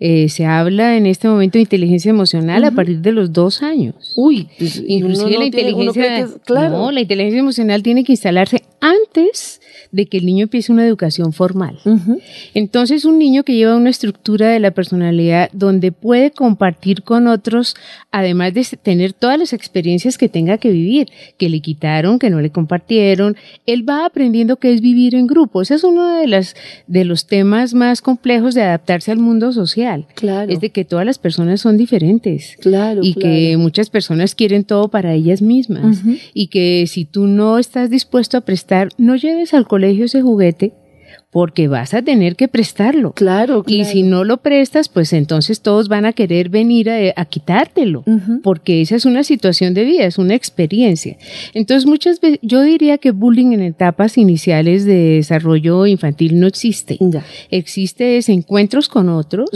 Eh, 0.00 0.28
se 0.28 0.44
habla 0.44 0.96
en 0.96 1.06
este 1.06 1.28
momento 1.28 1.58
de 1.58 1.62
inteligencia 1.62 2.10
emocional 2.10 2.64
a 2.64 2.72
partir 2.72 2.98
de 2.98 3.12
los 3.12 3.32
dos 3.32 3.62
años. 3.62 4.12
Uy, 4.16 4.48
pues, 4.58 4.82
inclusive 4.84 5.38
la 5.38 5.44
inteligencia, 5.44 6.28
claro. 6.44 6.90
la 6.90 7.00
inteligencia 7.00 7.38
emocional 7.38 7.84
tiene 7.84 8.02
que 8.02 8.12
instalarse 8.12 8.64
antes 8.80 9.60
de 9.92 10.06
que 10.06 10.16
el 10.16 10.26
niño 10.26 10.44
empiece 10.44 10.72
una 10.72 10.86
educación 10.86 11.34
formal. 11.34 11.78
Entonces, 12.54 13.04
un 13.04 13.18
niño 13.18 13.44
que 13.44 13.54
lleva 13.54 13.76
una 13.76 13.90
estructura 13.90 14.48
de 14.48 14.58
la 14.58 14.70
personalidad 14.70 15.50
donde 15.52 15.92
puede 15.92 16.30
compartir 16.30 17.02
con 17.02 17.26
otros, 17.26 17.76
además 18.10 18.54
de 18.54 18.64
tener 18.82 19.12
todas 19.12 19.38
las 19.38 19.52
experiencias 19.52 20.16
que 20.16 20.30
tenga 20.30 20.56
que 20.56 20.70
vivir, 20.70 21.08
que 21.36 21.50
le 21.50 21.60
quitaron, 21.60 22.18
que 22.18 22.30
no 22.30 22.40
le 22.40 22.50
compartieron, 22.50 23.36
él 23.66 23.86
va 23.86 24.06
aprendiendo 24.06 24.56
qué 24.56 24.72
es 24.72 24.80
vivir 24.80 25.14
en 25.14 25.26
grupo. 25.26 25.60
Ese 25.60 25.74
es 25.74 25.84
uno 25.84 26.16
de, 26.16 26.26
las, 26.26 26.56
de 26.86 27.04
los 27.04 27.26
temas 27.26 27.74
más 27.74 28.00
complejos 28.00 28.54
de 28.54 28.62
adaptarse 28.62 29.12
al 29.12 29.18
mundo 29.18 29.52
social. 29.52 30.06
Claro. 30.14 30.50
Es 30.50 30.60
de 30.60 30.70
que 30.70 30.86
todas 30.86 31.04
las 31.04 31.18
personas 31.18 31.60
son 31.60 31.76
diferentes. 31.76 32.56
Claro. 32.60 33.02
Y 33.04 33.12
que 33.12 33.58
muchas 33.58 33.90
personas 33.90 34.34
quieren 34.34 34.64
todo 34.64 34.88
para 34.88 35.12
ellas 35.12 35.42
mismas. 35.42 36.00
Y 36.32 36.46
que 36.46 36.86
si 36.86 37.04
tú 37.04 37.26
no 37.26 37.58
estás 37.58 37.90
dispuesto 37.90 38.38
a 38.38 38.40
prestar, 38.40 38.88
no 38.96 39.16
lleves 39.16 39.52
al 39.52 39.66
colegio 39.66 39.81
ese 39.84 40.22
juguete 40.22 40.74
porque 41.32 41.66
vas 41.66 41.94
a 41.94 42.02
tener 42.02 42.36
que 42.36 42.46
prestarlo. 42.46 43.12
Claro, 43.12 43.64
Y 43.66 43.86
si 43.86 44.02
no 44.02 44.22
lo 44.22 44.36
prestas, 44.36 44.90
pues 44.90 45.14
entonces 45.14 45.62
todos 45.62 45.88
van 45.88 46.04
a 46.04 46.12
querer 46.12 46.50
venir 46.50 46.90
a, 46.90 47.24
quitártelo, 47.24 48.04
porque 48.42 48.82
esa 48.82 48.96
es 48.96 49.06
una 49.06 49.24
situación 49.24 49.72
de 49.72 49.84
vida, 49.84 50.04
es 50.04 50.18
una 50.18 50.34
experiencia. 50.34 51.16
Entonces 51.54 51.86
muchas 51.86 52.20
veces 52.20 52.38
yo 52.42 52.60
diría 52.60 52.98
que 52.98 53.12
bullying 53.12 53.52
en 53.52 53.62
etapas 53.62 54.18
iniciales 54.18 54.84
de 54.84 55.14
desarrollo 55.16 55.86
infantil 55.86 56.38
no 56.38 56.46
existe. 56.46 56.98
Existe 57.50 58.18
es 58.18 58.28
encuentros 58.28 58.90
con 58.90 59.08
otros, 59.08 59.48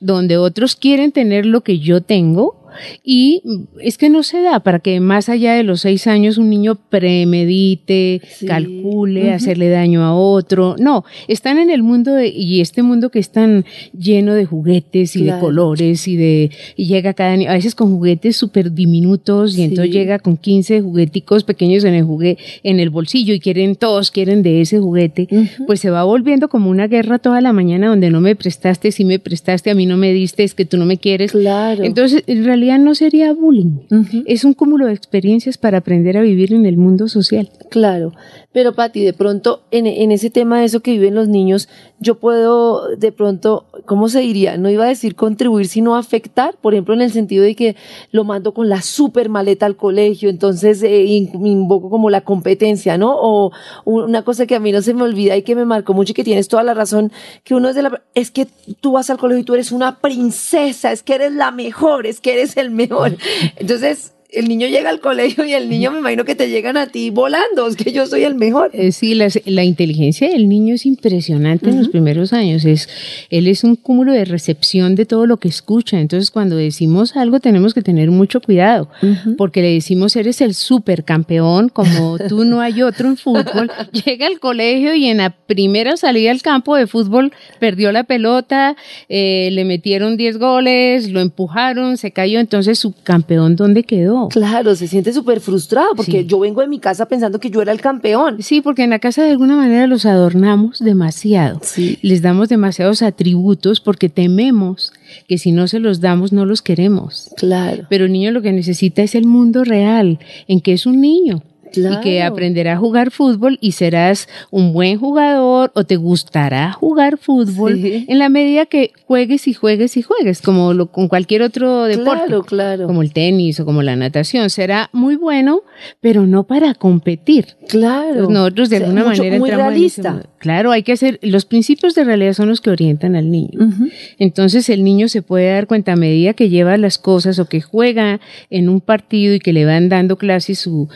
donde 0.00 0.38
otros 0.38 0.76
quieren 0.76 1.12
tener 1.12 1.44
lo 1.44 1.62
que 1.62 1.78
yo 1.78 2.00
tengo 2.00 2.57
y 3.02 3.42
es 3.80 3.98
que 3.98 4.10
no 4.10 4.22
se 4.22 4.42
da 4.42 4.60
para 4.60 4.78
que 4.78 5.00
más 5.00 5.28
allá 5.28 5.54
de 5.54 5.62
los 5.62 5.82
seis 5.82 6.06
años 6.06 6.38
un 6.38 6.50
niño 6.50 6.76
premedite, 6.76 8.20
calcule, 8.46 9.32
hacerle 9.32 9.68
daño 9.68 10.02
a 10.04 10.14
otro. 10.14 10.76
No, 10.78 11.04
están 11.26 11.58
en 11.58 11.70
el 11.70 11.82
mundo 11.82 12.20
y 12.22 12.60
este 12.60 12.82
mundo 12.82 13.10
que 13.10 13.18
es 13.18 13.30
tan 13.30 13.64
lleno 13.96 14.34
de 14.34 14.44
juguetes 14.44 15.16
y 15.16 15.24
de 15.24 15.38
colores 15.38 16.08
y 16.08 16.16
de 16.16 16.50
y 16.76 16.86
llega 16.86 17.14
cada 17.14 17.36
niño, 17.36 17.50
a 17.50 17.54
veces 17.54 17.74
con 17.74 17.90
juguetes 17.90 18.36
súper 18.36 18.72
diminutos 18.72 19.56
y 19.56 19.62
entonces 19.62 19.92
llega 19.92 20.18
con 20.18 20.36
15 20.36 20.80
jugueticos 20.80 21.44
pequeños 21.44 21.84
en 21.84 21.94
el 21.94 22.04
juguete, 22.04 22.42
en 22.62 22.80
el 22.80 22.90
bolsillo 22.90 23.34
y 23.34 23.40
quieren 23.40 23.76
todos 23.76 24.10
quieren 24.10 24.42
de 24.42 24.60
ese 24.60 24.78
juguete, 24.78 25.28
pues 25.66 25.80
se 25.80 25.90
va 25.90 26.04
volviendo 26.04 26.48
como 26.48 26.70
una 26.70 26.86
guerra 26.86 27.18
toda 27.18 27.40
la 27.40 27.52
mañana 27.52 27.88
donde 27.88 28.10
no 28.10 28.20
me 28.20 28.36
prestaste, 28.36 28.92
si 28.92 29.04
me 29.04 29.18
prestaste, 29.18 29.70
a 29.70 29.74
mí 29.74 29.86
no 29.86 29.96
me 29.96 30.12
diste, 30.12 30.44
es 30.44 30.54
que 30.54 30.64
tú 30.64 30.76
no 30.76 30.84
me 30.84 30.98
quieres. 30.98 31.32
Claro. 31.32 31.84
Entonces, 31.84 32.22
en 32.26 32.44
realidad 32.44 32.67
no 32.76 32.94
sería 32.94 33.32
bullying. 33.32 33.78
Es 34.26 34.44
un 34.44 34.52
cúmulo 34.52 34.86
de 34.86 34.92
experiencias 34.92 35.56
para 35.56 35.78
aprender 35.78 36.18
a 36.18 36.22
vivir 36.22 36.52
en 36.52 36.66
el 36.66 36.76
mundo 36.76 37.08
social. 37.08 37.50
Claro, 37.70 38.12
pero 38.50 38.72
Patti, 38.72 39.04
de 39.04 39.12
pronto 39.12 39.60
en, 39.70 39.86
ese 40.10 40.30
tema 40.30 40.58
de 40.58 40.64
eso 40.64 40.80
que 40.80 40.92
viven 40.92 41.14
los 41.14 41.28
niños, 41.28 41.68
yo 42.00 42.14
puedo 42.14 42.96
de 42.96 43.12
pronto, 43.12 43.66
¿cómo 43.84 44.08
se 44.08 44.20
diría? 44.20 44.56
No 44.56 44.70
iba 44.70 44.84
a 44.84 44.88
decir 44.88 45.14
contribuir, 45.16 45.68
sino 45.68 45.96
afectar, 45.96 46.56
por 46.56 46.72
ejemplo, 46.72 46.94
en 46.94 47.02
el 47.02 47.12
sentido 47.12 47.44
de 47.44 47.54
que 47.54 47.76
lo 48.10 48.24
mando 48.24 48.54
con 48.54 48.70
la 48.70 48.80
super 48.80 49.28
maleta 49.28 49.66
al 49.66 49.76
colegio, 49.76 50.30
entonces 50.30 50.82
eh, 50.82 51.04
invoco 51.04 51.90
como 51.90 52.08
la 52.08 52.22
competencia, 52.22 52.96
¿no? 52.96 53.14
O 53.20 53.52
una 53.84 54.22
cosa 54.22 54.46
que 54.46 54.54
a 54.54 54.60
mí 54.60 54.72
no 54.72 54.80
se 54.80 54.94
me 54.94 55.02
olvida 55.02 55.36
y 55.36 55.42
que 55.42 55.54
me 55.54 55.66
marcó 55.66 55.92
mucho 55.92 56.12
y 56.12 56.14
que 56.14 56.24
tienes 56.24 56.48
toda 56.48 56.62
la 56.62 56.72
razón, 56.72 57.12
que 57.44 57.54
uno 57.54 57.68
es 57.68 57.74
de 57.74 57.82
la... 57.82 58.02
Es 58.14 58.30
que 58.30 58.46
tú 58.80 58.92
vas 58.92 59.10
al 59.10 59.18
colegio 59.18 59.42
y 59.42 59.44
tú 59.44 59.54
eres 59.54 59.72
una 59.72 59.98
princesa, 59.98 60.90
es 60.90 61.02
que 61.02 61.16
eres 61.16 61.32
la 61.32 61.50
mejor, 61.50 62.06
es 62.06 62.20
que 62.20 62.32
eres 62.32 62.56
el 62.56 62.70
mejor. 62.70 63.16
Entonces, 63.56 64.14
el 64.30 64.46
niño 64.46 64.66
llega 64.66 64.90
al 64.90 65.00
colegio 65.00 65.44
y 65.46 65.54
el 65.54 65.70
niño 65.70 65.90
me 65.90 66.00
imagino 66.00 66.24
que 66.26 66.34
te 66.34 66.50
llegan 66.50 66.76
a 66.76 66.88
ti 66.88 67.08
volando, 67.08 67.66
es 67.66 67.76
que 67.76 67.92
yo 67.92 68.06
soy 68.06 68.24
el 68.24 68.34
mejor. 68.34 68.70
Eh, 68.74 68.92
sí, 68.92 69.14
la, 69.14 69.64
inteligencia 69.64 70.28
del 70.28 70.48
niño 70.48 70.74
es 70.74 70.84
impresionante 70.84 71.70
en 71.70 71.78
los 71.78 71.88
primeros 71.88 72.34
años. 72.34 72.66
Es, 72.66 72.88
él 73.30 73.48
es 73.48 73.64
un 73.64 73.76
cúmulo 73.76 74.12
de 74.12 74.26
recepción 74.26 74.96
de 74.96 75.06
todo 75.06 75.26
lo 75.26 75.38
que 75.38 75.48
escucha. 75.48 75.98
Entonces, 75.98 76.30
cuando 76.30 76.56
decimos 76.56 77.16
algo, 77.16 77.40
tenemos 77.40 77.72
que 77.72 77.80
tener 77.80 78.10
mucho 78.10 78.42
cuidado, 78.42 78.90
porque 79.38 79.62
le 79.62 79.72
decimos, 79.72 80.14
eres 80.14 80.42
el 80.42 80.54
supercampeón, 80.54 81.70
como 81.70 82.18
tú 82.18 82.44
no 82.44 82.60
hay 82.60 82.82
otro 82.82 83.08
en 83.08 83.16
fútbol. 83.16 83.70
Llega 84.04 84.26
al 84.26 84.40
colegio 84.40 84.94
y 84.94 85.06
en 85.06 85.18
la 85.18 85.30
primera 85.30 85.96
salida 85.96 86.30
al 86.30 86.42
campo 86.42 86.76
de 86.76 86.86
fútbol 86.86 87.32
perdió 87.60 87.92
la 87.92 88.04
pelota, 88.04 88.76
eh, 89.08 89.48
le 89.52 89.64
metieron 89.64 90.18
10 90.18 90.38
goles, 90.38 91.10
lo 91.10 91.20
empujaron, 91.20 91.96
se 91.96 92.10
cayó. 92.10 92.40
Entonces, 92.40 92.78
su 92.78 92.92
campeón, 92.92 93.56
¿dónde 93.56 93.84
quedó? 93.84 94.17
Claro, 94.26 94.74
se 94.74 94.88
siente 94.88 95.12
súper 95.12 95.38
frustrado 95.38 95.94
porque 95.94 96.24
yo 96.24 96.40
vengo 96.40 96.60
de 96.60 96.66
mi 96.66 96.80
casa 96.80 97.06
pensando 97.06 97.38
que 97.38 97.50
yo 97.50 97.62
era 97.62 97.70
el 97.70 97.80
campeón. 97.80 98.42
Sí, 98.42 98.60
porque 98.60 98.82
en 98.82 98.90
la 98.90 98.98
casa 98.98 99.22
de 99.22 99.30
alguna 99.30 99.54
manera 99.54 99.86
los 99.86 100.04
adornamos 100.04 100.80
demasiado. 100.80 101.60
Sí. 101.62 101.98
Les 102.02 102.22
damos 102.22 102.48
demasiados 102.48 103.02
atributos 103.02 103.80
porque 103.80 104.08
tememos 104.08 104.92
que 105.28 105.38
si 105.38 105.52
no 105.52 105.68
se 105.68 105.78
los 105.78 106.00
damos 106.00 106.32
no 106.32 106.44
los 106.44 106.62
queremos. 106.62 107.30
Claro. 107.36 107.86
Pero 107.88 108.06
el 108.06 108.12
niño 108.12 108.32
lo 108.32 108.42
que 108.42 108.52
necesita 108.52 109.02
es 109.02 109.14
el 109.14 109.26
mundo 109.26 109.62
real, 109.62 110.18
en 110.48 110.60
que 110.60 110.72
es 110.72 110.86
un 110.86 111.00
niño 111.00 111.42
y 111.74 112.00
que 112.02 112.22
aprenderá 112.22 112.74
a 112.74 112.76
jugar 112.76 113.10
fútbol 113.10 113.58
y 113.60 113.72
serás 113.72 114.28
un 114.50 114.72
buen 114.72 114.98
jugador 114.98 115.70
o 115.74 115.84
te 115.84 115.96
gustará 115.96 116.72
jugar 116.72 117.18
fútbol 117.18 117.78
en 117.84 118.18
la 118.18 118.28
medida 118.28 118.66
que 118.66 118.92
juegues 119.06 119.48
y 119.48 119.54
juegues 119.54 119.96
y 119.96 120.02
juegues, 120.02 120.42
como 120.42 120.74
lo, 120.74 120.90
con 120.90 121.08
cualquier 121.08 121.42
otro 121.42 121.84
deporte, 121.84 122.26
claro, 122.26 122.42
claro. 122.42 122.86
como 122.86 123.02
el 123.02 123.12
tenis 123.12 123.60
o 123.60 123.64
como 123.64 123.82
la 123.82 123.96
natación. 123.96 124.50
Será 124.50 124.90
muy 124.92 125.16
bueno, 125.16 125.62
pero 126.00 126.26
no 126.26 126.44
para 126.44 126.74
competir. 126.74 127.56
Claro. 127.68 128.30
nosotros 128.30 128.70
de 128.70 128.78
alguna 128.78 129.04
manera 129.04 129.38
muy 129.38 129.50
realista. 129.50 130.22
claro, 130.38 130.72
hay 130.72 130.82
que 130.82 130.92
hacer, 130.92 131.18
los 131.22 131.44
principios 131.44 131.94
de 131.94 132.04
realidad 132.04 132.32
son 132.32 132.48
los 132.48 132.60
que 132.60 132.70
orientan 132.70 133.16
al 133.16 133.30
niño. 133.30 133.70
Entonces 134.18 134.68
el 134.68 134.84
niño 134.84 135.08
se 135.08 135.22
puede 135.22 135.52
dar 135.52 135.66
cuenta 135.66 135.92
a 135.92 135.96
medida 135.96 136.32
que 136.32 136.48
lleva 136.48 136.76
las 136.76 136.98
cosas 136.98 137.38
o 137.38 137.46
que 137.46 137.60
juega 137.60 138.20
en 138.50 138.68
un 138.68 138.80
partido 138.80 139.34
y 139.34 139.38
que 139.38 139.52
le 139.52 139.64
van 139.64 139.88
dando 139.88 140.16
clases 140.16 140.58
su 140.58 140.88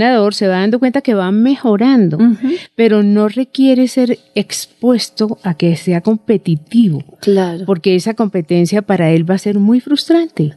entrenador 0.00 0.34
se 0.34 0.48
va 0.48 0.60
dando 0.60 0.78
cuenta 0.78 1.02
que 1.02 1.14
va 1.14 1.30
mejorando, 1.30 2.18
pero 2.74 3.02
no 3.02 3.28
requiere 3.28 3.86
ser 3.86 4.18
expuesto 4.34 5.38
a 5.42 5.54
que 5.54 5.76
sea 5.76 6.00
competitivo. 6.00 7.04
Claro. 7.20 7.64
Porque 7.66 7.94
esa 7.94 8.14
competencia 8.14 8.80
para 8.82 9.10
él 9.10 9.28
va 9.28 9.34
a 9.34 9.38
ser 9.38 9.58
muy 9.58 9.80
frustrante. 9.80 10.54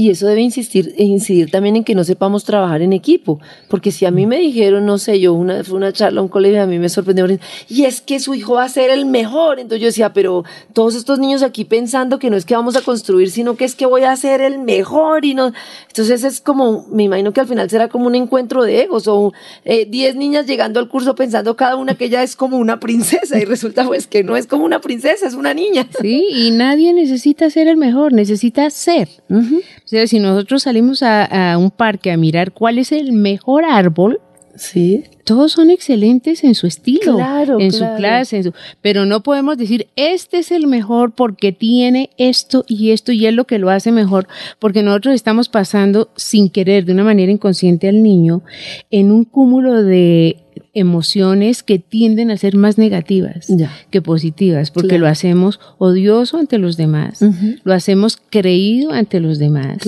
Y 0.00 0.08
eso 0.08 0.26
debe 0.26 0.40
insistir, 0.40 0.94
incidir 0.96 1.50
también 1.50 1.76
en 1.76 1.84
que 1.84 1.94
no 1.94 2.04
sepamos 2.04 2.44
trabajar 2.44 2.80
en 2.80 2.94
equipo. 2.94 3.38
Porque 3.68 3.92
si 3.92 4.06
a 4.06 4.10
mí 4.10 4.24
me 4.24 4.38
dijeron, 4.38 4.86
no 4.86 4.96
sé, 4.96 5.20
yo 5.20 5.34
una, 5.34 5.62
fue 5.62 5.76
una 5.76 5.92
charla 5.92 6.20
a 6.20 6.22
un 6.22 6.30
colegio, 6.30 6.62
a 6.62 6.64
mí 6.64 6.78
me 6.78 6.88
sorprendió, 6.88 7.26
y 7.68 7.84
es 7.84 8.00
que 8.00 8.18
su 8.18 8.32
hijo 8.32 8.54
va 8.54 8.64
a 8.64 8.68
ser 8.70 8.88
el 8.88 9.04
mejor. 9.04 9.58
Entonces 9.58 9.82
yo 9.82 9.86
decía, 9.88 10.14
pero 10.14 10.42
todos 10.72 10.94
estos 10.94 11.18
niños 11.18 11.42
aquí 11.42 11.66
pensando 11.66 12.18
que 12.18 12.30
no 12.30 12.38
es 12.38 12.46
que 12.46 12.54
vamos 12.54 12.76
a 12.76 12.80
construir, 12.80 13.30
sino 13.30 13.56
que 13.56 13.66
es 13.66 13.74
que 13.74 13.84
voy 13.84 14.04
a 14.04 14.16
ser 14.16 14.40
el 14.40 14.58
mejor. 14.58 15.26
y 15.26 15.34
no 15.34 15.52
Entonces 15.88 16.24
es 16.24 16.40
como, 16.40 16.86
me 16.90 17.02
imagino 17.02 17.34
que 17.34 17.40
al 17.42 17.46
final 17.46 17.68
será 17.68 17.88
como 17.88 18.06
un 18.06 18.14
encuentro 18.14 18.62
de 18.62 18.80
egos, 18.80 19.06
o 19.06 19.34
10 19.66 19.86
eh, 19.86 20.16
niñas 20.16 20.46
llegando 20.46 20.80
al 20.80 20.88
curso 20.88 21.14
pensando 21.14 21.56
cada 21.56 21.76
una 21.76 21.94
que 21.94 22.06
ella 22.06 22.22
es 22.22 22.36
como 22.36 22.56
una 22.56 22.80
princesa, 22.80 23.38
y 23.38 23.44
resulta 23.44 23.84
pues 23.84 24.06
que 24.06 24.24
no 24.24 24.38
es 24.38 24.46
como 24.46 24.64
una 24.64 24.80
princesa, 24.80 25.26
es 25.26 25.34
una 25.34 25.52
niña. 25.52 25.86
Sí, 26.00 26.26
y 26.30 26.52
nadie 26.52 26.94
necesita 26.94 27.50
ser 27.50 27.68
el 27.68 27.76
mejor, 27.76 28.14
necesita 28.14 28.70
ser. 28.70 29.10
O 29.28 29.89
sea, 29.90 30.06
si 30.06 30.20
nosotros 30.20 30.62
salimos 30.62 31.02
a, 31.02 31.56
un 31.58 31.70
parque 31.70 32.12
a 32.12 32.16
mirar 32.16 32.52
cuál 32.52 32.78
es 32.78 32.92
el 32.92 33.12
mejor 33.12 33.64
árbol, 33.64 34.20
Sí. 34.56 35.04
Todos 35.24 35.52
son 35.52 35.70
excelentes 35.70 36.44
en 36.44 36.54
su 36.54 36.66
estilo, 36.66 37.18
en 37.58 37.72
su 37.72 37.84
clase, 37.96 38.52
pero 38.82 39.06
no 39.06 39.22
podemos 39.22 39.56
decir, 39.56 39.86
este 39.96 40.38
es 40.38 40.50
el 40.50 40.66
mejor 40.66 41.14
porque 41.14 41.52
tiene 41.52 42.10
esto 42.18 42.64
y 42.66 42.90
esto 42.90 43.12
y 43.12 43.26
es 43.26 43.32
lo 43.32 43.46
que 43.46 43.58
lo 43.58 43.70
hace 43.70 43.90
mejor, 43.90 44.26
porque 44.58 44.82
nosotros 44.82 45.14
estamos 45.14 45.48
pasando 45.48 46.10
sin 46.16 46.50
querer, 46.50 46.84
de 46.84 46.92
una 46.92 47.04
manera 47.04 47.30
inconsciente 47.32 47.88
al 47.88 48.02
niño, 48.02 48.42
en 48.90 49.12
un 49.12 49.24
cúmulo 49.24 49.82
de 49.82 50.39
emociones 50.74 51.62
que 51.62 51.78
tienden 51.78 52.30
a 52.30 52.36
ser 52.36 52.56
más 52.56 52.78
negativas 52.78 53.48
que 53.90 54.02
positivas, 54.02 54.70
porque 54.70 54.98
lo 54.98 55.06
hacemos 55.06 55.60
odioso 55.78 56.38
ante 56.38 56.58
los 56.58 56.76
demás, 56.76 57.24
lo 57.64 57.74
hacemos 57.74 58.18
creído 58.30 58.92
ante 58.92 59.20
los 59.20 59.38
demás. 59.38 59.78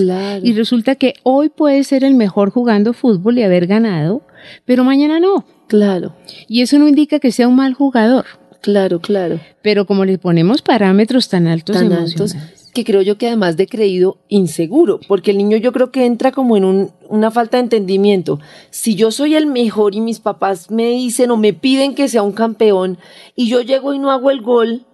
Y 0.43 0.53
resulta 0.53 0.95
que 0.95 1.13
hoy 1.23 1.49
puede 1.49 1.83
ser 1.83 2.03
el 2.03 2.15
mejor 2.15 2.49
jugando 2.49 2.93
fútbol 2.93 3.37
y 3.37 3.43
haber 3.43 3.67
ganado, 3.67 4.21
pero 4.65 4.83
mañana 4.83 5.19
no. 5.19 5.45
Claro. 5.67 6.15
Y 6.47 6.61
eso 6.61 6.77
no 6.77 6.87
indica 6.87 7.19
que 7.19 7.31
sea 7.31 7.47
un 7.47 7.55
mal 7.55 7.73
jugador. 7.73 8.25
Claro, 8.63 9.01
claro. 9.01 9.41
Pero 9.61 9.85
como 9.85 10.05
le 10.05 10.17
ponemos 10.17 10.61
parámetros 10.61 11.27
tan 11.27 11.47
altos 11.47 11.75
tan 11.75 11.91
Altos, 11.91 12.33
que 12.73 12.85
creo 12.85 13.01
yo 13.01 13.17
que 13.17 13.27
además 13.27 13.57
de 13.57 13.67
creído, 13.67 14.19
inseguro, 14.29 15.01
porque 15.05 15.31
el 15.31 15.37
niño 15.37 15.57
yo 15.57 15.73
creo 15.73 15.91
que 15.91 16.05
entra 16.05 16.31
como 16.31 16.55
en 16.55 16.63
un, 16.63 16.91
una 17.09 17.29
falta 17.29 17.57
de 17.57 17.63
entendimiento. 17.63 18.39
Si 18.69 18.95
yo 18.95 19.11
soy 19.11 19.35
el 19.35 19.47
mejor 19.47 19.95
y 19.95 19.99
mis 19.99 20.21
papás 20.21 20.71
me 20.71 20.87
dicen 20.91 21.29
o 21.31 21.35
me 21.35 21.51
piden 21.51 21.93
que 21.93 22.07
sea 22.07 22.23
un 22.23 22.31
campeón 22.31 22.97
y 23.35 23.49
yo 23.49 23.59
llego 23.59 23.93
y 23.93 23.99
no 23.99 24.11
hago 24.11 24.31
el 24.31 24.41
gol, 24.41 24.85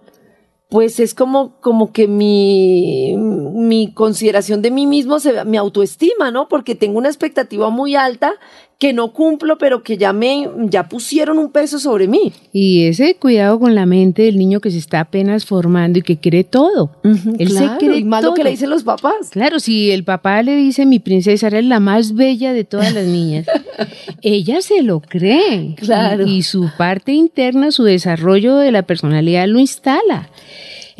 pues 0.68 0.98
es 0.98 1.14
como, 1.14 1.60
como 1.60 1.92
que 1.92 2.08
mi, 2.08 3.14
mi 3.16 3.94
consideración 3.94 4.62
de 4.62 4.72
mí 4.72 4.88
mismo, 4.88 5.20
se, 5.20 5.44
mi 5.44 5.58
autoestima, 5.58 6.32
¿no? 6.32 6.48
Porque 6.48 6.74
tengo 6.74 6.98
una 6.98 7.08
expectativa 7.08 7.70
muy 7.70 7.94
alta 7.94 8.34
que 8.80 8.94
no 8.94 9.12
cumplo, 9.12 9.58
pero 9.58 9.82
que 9.82 9.98
ya 9.98 10.14
me, 10.14 10.48
ya 10.64 10.88
pusieron 10.88 11.38
un 11.38 11.52
peso 11.52 11.78
sobre 11.78 12.08
mí. 12.08 12.32
Y 12.50 12.86
ese 12.86 13.14
cuidado 13.14 13.60
con 13.60 13.74
la 13.74 13.84
mente 13.84 14.22
del 14.22 14.38
niño 14.38 14.60
que 14.60 14.70
se 14.70 14.78
está 14.78 15.00
apenas 15.00 15.44
formando 15.44 15.98
y 15.98 16.02
que 16.02 16.16
cree 16.16 16.44
todo. 16.44 16.90
Él 17.38 17.50
se 17.50 17.68
cree 17.78 17.98
y 17.98 18.04
más 18.04 18.24
lo 18.24 18.32
que 18.32 18.42
le 18.42 18.50
dicen 18.50 18.70
los 18.70 18.82
papás. 18.82 19.28
Claro, 19.32 19.60
si 19.60 19.90
el 19.90 20.02
papá 20.02 20.42
le 20.42 20.56
dice 20.56 20.86
mi 20.86 20.98
princesa 20.98 21.48
era 21.48 21.60
la 21.60 21.78
más 21.78 22.14
bella 22.14 22.54
de 22.54 22.64
todas 22.64 22.94
las 22.94 23.04
niñas, 23.04 23.46
ella 24.22 24.62
se 24.62 24.82
lo 24.82 25.00
cree. 25.00 25.74
Claro. 25.76 26.26
y 26.26 26.42
su 26.42 26.70
parte 26.78 27.12
interna, 27.12 27.72
su 27.72 27.84
desarrollo 27.84 28.56
de 28.56 28.72
la 28.72 28.84
personalidad 28.84 29.46
lo 29.46 29.58
instala. 29.58 30.30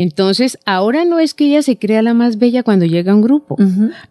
Entonces, 0.00 0.57
ahora 0.64 1.04
no 1.04 1.19
es 1.19 1.35
que 1.35 1.45
ella 1.45 1.61
se 1.61 1.76
crea 1.76 2.00
la 2.00 2.14
más 2.14 2.38
bella 2.38 2.62
cuando 2.62 2.87
llega 2.87 3.12
a 3.12 3.14
un 3.14 3.21
grupo. 3.21 3.59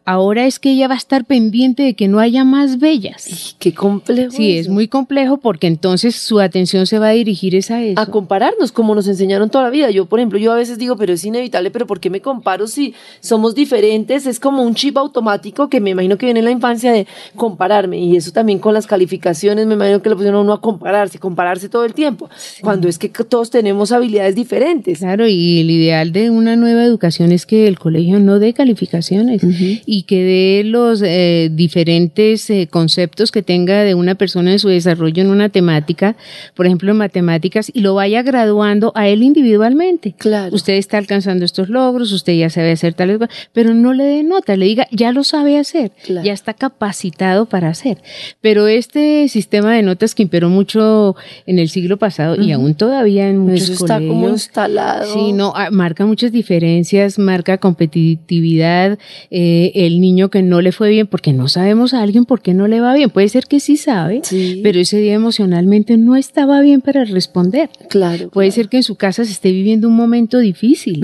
Ahora 0.06 0.46
es 0.46 0.60
que 0.60 0.74
ella 0.74 0.88
va 0.88 0.94
a 0.94 0.98
estar 1.00 1.26
pendiente 1.26 1.82
de 1.82 1.96
que 1.96 2.08
no 2.08 2.20
haya 2.20 2.44
más 2.44 2.78
bellas. 2.78 3.56
qué 3.58 3.74
complejo. 3.74 4.30
Sí, 4.32 4.60
es 4.60 4.70
muy 4.70 4.88
complejo 4.88 5.38
porque 5.38 5.66
entonces 5.66 6.16
su 6.16 6.40
atención 6.40 6.86
se 6.86 7.00
va 7.00 7.08
a 7.08 7.12
dirigir 7.14 7.56
a 7.56 7.82
eso. 7.82 8.00
A 8.00 8.06
compararnos, 8.06 8.72
como 8.72 8.94
nos 8.94 9.08
enseñaron 9.08 9.50
toda 9.50 9.64
la 9.64 9.72
vida. 9.72 9.90
Yo, 9.90 10.06
por 10.06 10.20
ejemplo, 10.20 10.38
yo 10.38 10.52
a 10.52 10.56
veces 10.58 10.78
digo, 10.78 10.96
pero 10.96 11.14
es 11.14 11.26
inevitable, 11.26 11.72
pero 11.72 11.88
¿por 11.88 12.00
qué 12.00 12.12
me 12.12 12.22
comparo 12.22 12.68
si 12.68 12.94
somos 13.20 13.56
diferentes? 13.56 14.28
Es 14.28 14.40
como 14.40 14.62
un 14.62 14.76
chip 14.76 14.96
automático 14.96 15.70
que 15.70 15.80
me 15.80 15.90
imagino 15.90 16.20
que 16.20 16.28
viene 16.28 16.42
en 16.42 16.46
la 16.46 16.52
infancia 16.52 16.92
de 16.92 17.08
compararme. 17.36 17.98
Y 17.98 18.16
eso 18.16 18.32
también 18.32 18.60
con 18.60 18.76
las 18.76 18.86
calificaciones, 18.86 19.66
me 19.66 19.74
imagino 19.74 20.04
que 20.04 20.10
lo 20.10 20.16
pusieron 20.16 20.38
a 20.38 20.42
uno 20.44 20.54
a 20.54 20.62
compararse, 20.62 21.18
compararse 21.18 21.68
todo 21.68 21.84
el 21.84 21.96
tiempo. 21.96 22.30
Cuando 22.62 22.88
es 22.88 23.00
que 23.00 23.10
todos 23.10 23.50
tenemos 23.50 23.92
habilidades 23.92 24.36
diferentes. 24.36 25.00
Claro, 25.00 25.26
y 25.28 25.64
ideal 25.80 26.12
de 26.12 26.30
una 26.30 26.56
nueva 26.56 26.84
educación 26.84 27.32
es 27.32 27.46
que 27.46 27.68
el 27.68 27.80
colegio 27.80 28.20
no 28.20 28.40
dé 28.40 28.54
calificaciones 28.54 29.42
y 29.86 30.04
que 30.04 30.24
dé 30.24 30.64
los 30.64 31.02
eh, 31.02 31.50
diferentes 31.52 32.50
eh, 32.50 32.68
conceptos 32.70 33.32
que 33.32 33.42
tenga 33.42 33.84
de 33.84 33.96
una 33.96 34.16
persona 34.16 34.52
en 34.52 34.60
su 34.60 34.70
desarrollo 34.70 35.22
en 35.22 35.30
una 35.30 35.50
temática, 35.50 36.16
por 36.56 36.66
ejemplo 36.66 36.92
en 36.92 36.98
matemáticas, 36.98 37.72
y 37.74 37.82
lo 37.82 37.96
vaya 37.96 38.22
graduando 38.22 38.92
a 38.96 39.08
él 39.08 39.24
individualmente. 39.24 40.14
Claro. 40.18 40.56
Usted 40.56 40.74
está 40.74 40.98
alcanzando 40.98 41.46
estos 41.46 41.70
logros, 41.70 42.12
usted 42.12 42.34
ya 42.34 42.50
sabe 42.50 42.72
hacer 42.72 42.94
tales 42.94 43.18
cosas, 43.18 43.36
pero 43.54 43.74
no 43.74 43.94
le 43.94 44.04
dé 44.04 44.24
nota, 44.24 44.56
le 44.56 44.66
diga, 44.66 44.88
ya 44.92 45.12
lo 45.12 45.24
sabe 45.24 45.58
hacer, 45.58 45.92
ya 46.24 46.34
está 46.34 46.54
capacitado 46.54 47.46
para 47.46 47.70
hacer. 47.70 48.02
Pero 48.42 48.68
este 48.68 49.28
sistema 49.30 49.74
de 49.74 49.84
notas 49.84 50.16
que 50.16 50.24
imperó 50.24 50.50
mucho 50.50 51.16
en 51.46 51.60
el 51.60 51.70
siglo 51.70 51.98
pasado 51.98 52.42
y 52.42 52.52
aún 52.52 52.76
todavía 52.76 53.28
en 53.28 53.40
muchos 53.40 53.70
Eso 53.70 53.86
está 53.86 53.98
como 53.98 54.30
instalado. 54.30 55.14
Sí, 55.14 55.34
no, 55.34 55.54
marca 55.72 56.06
muchas 56.06 56.32
diferencias, 56.32 57.20
marca 57.20 57.58
competitividad, 57.58 58.98
eh, 59.32 59.72
el 59.76 60.00
niño 60.00 60.30
que 60.30 60.42
no 60.42 60.62
le 60.62 60.72
fue 60.72 60.90
bien, 60.90 61.08
porque 61.08 61.34
no 61.34 61.48
sabemos 61.48 61.94
a 61.94 62.02
alguien 62.02 62.26
por 62.26 62.42
qué 62.42 62.54
no 62.54 62.68
le 62.68 62.80
va 62.80 62.94
bien. 62.94 63.10
Puede 63.10 63.30
ser 63.30 63.46
que 63.46 63.60
sí 63.60 63.78
sabe, 63.78 64.22
pero 64.64 64.80
ese 64.80 64.98
día 65.00 65.14
emocionalmente 65.14 65.98
no 65.98 66.16
estaba 66.16 66.62
bien 66.62 66.82
para 66.82 67.06
responder. 67.06 67.70
Claro. 67.90 68.30
Puede 68.30 68.52
ser 68.52 68.70
que 68.70 68.78
en 68.78 68.84
su 68.84 68.96
casa 68.96 69.26
se 69.26 69.32
esté 69.32 69.52
viviendo 69.52 69.88
un 69.88 69.96
momento 69.96 70.40
difícil. 70.40 71.04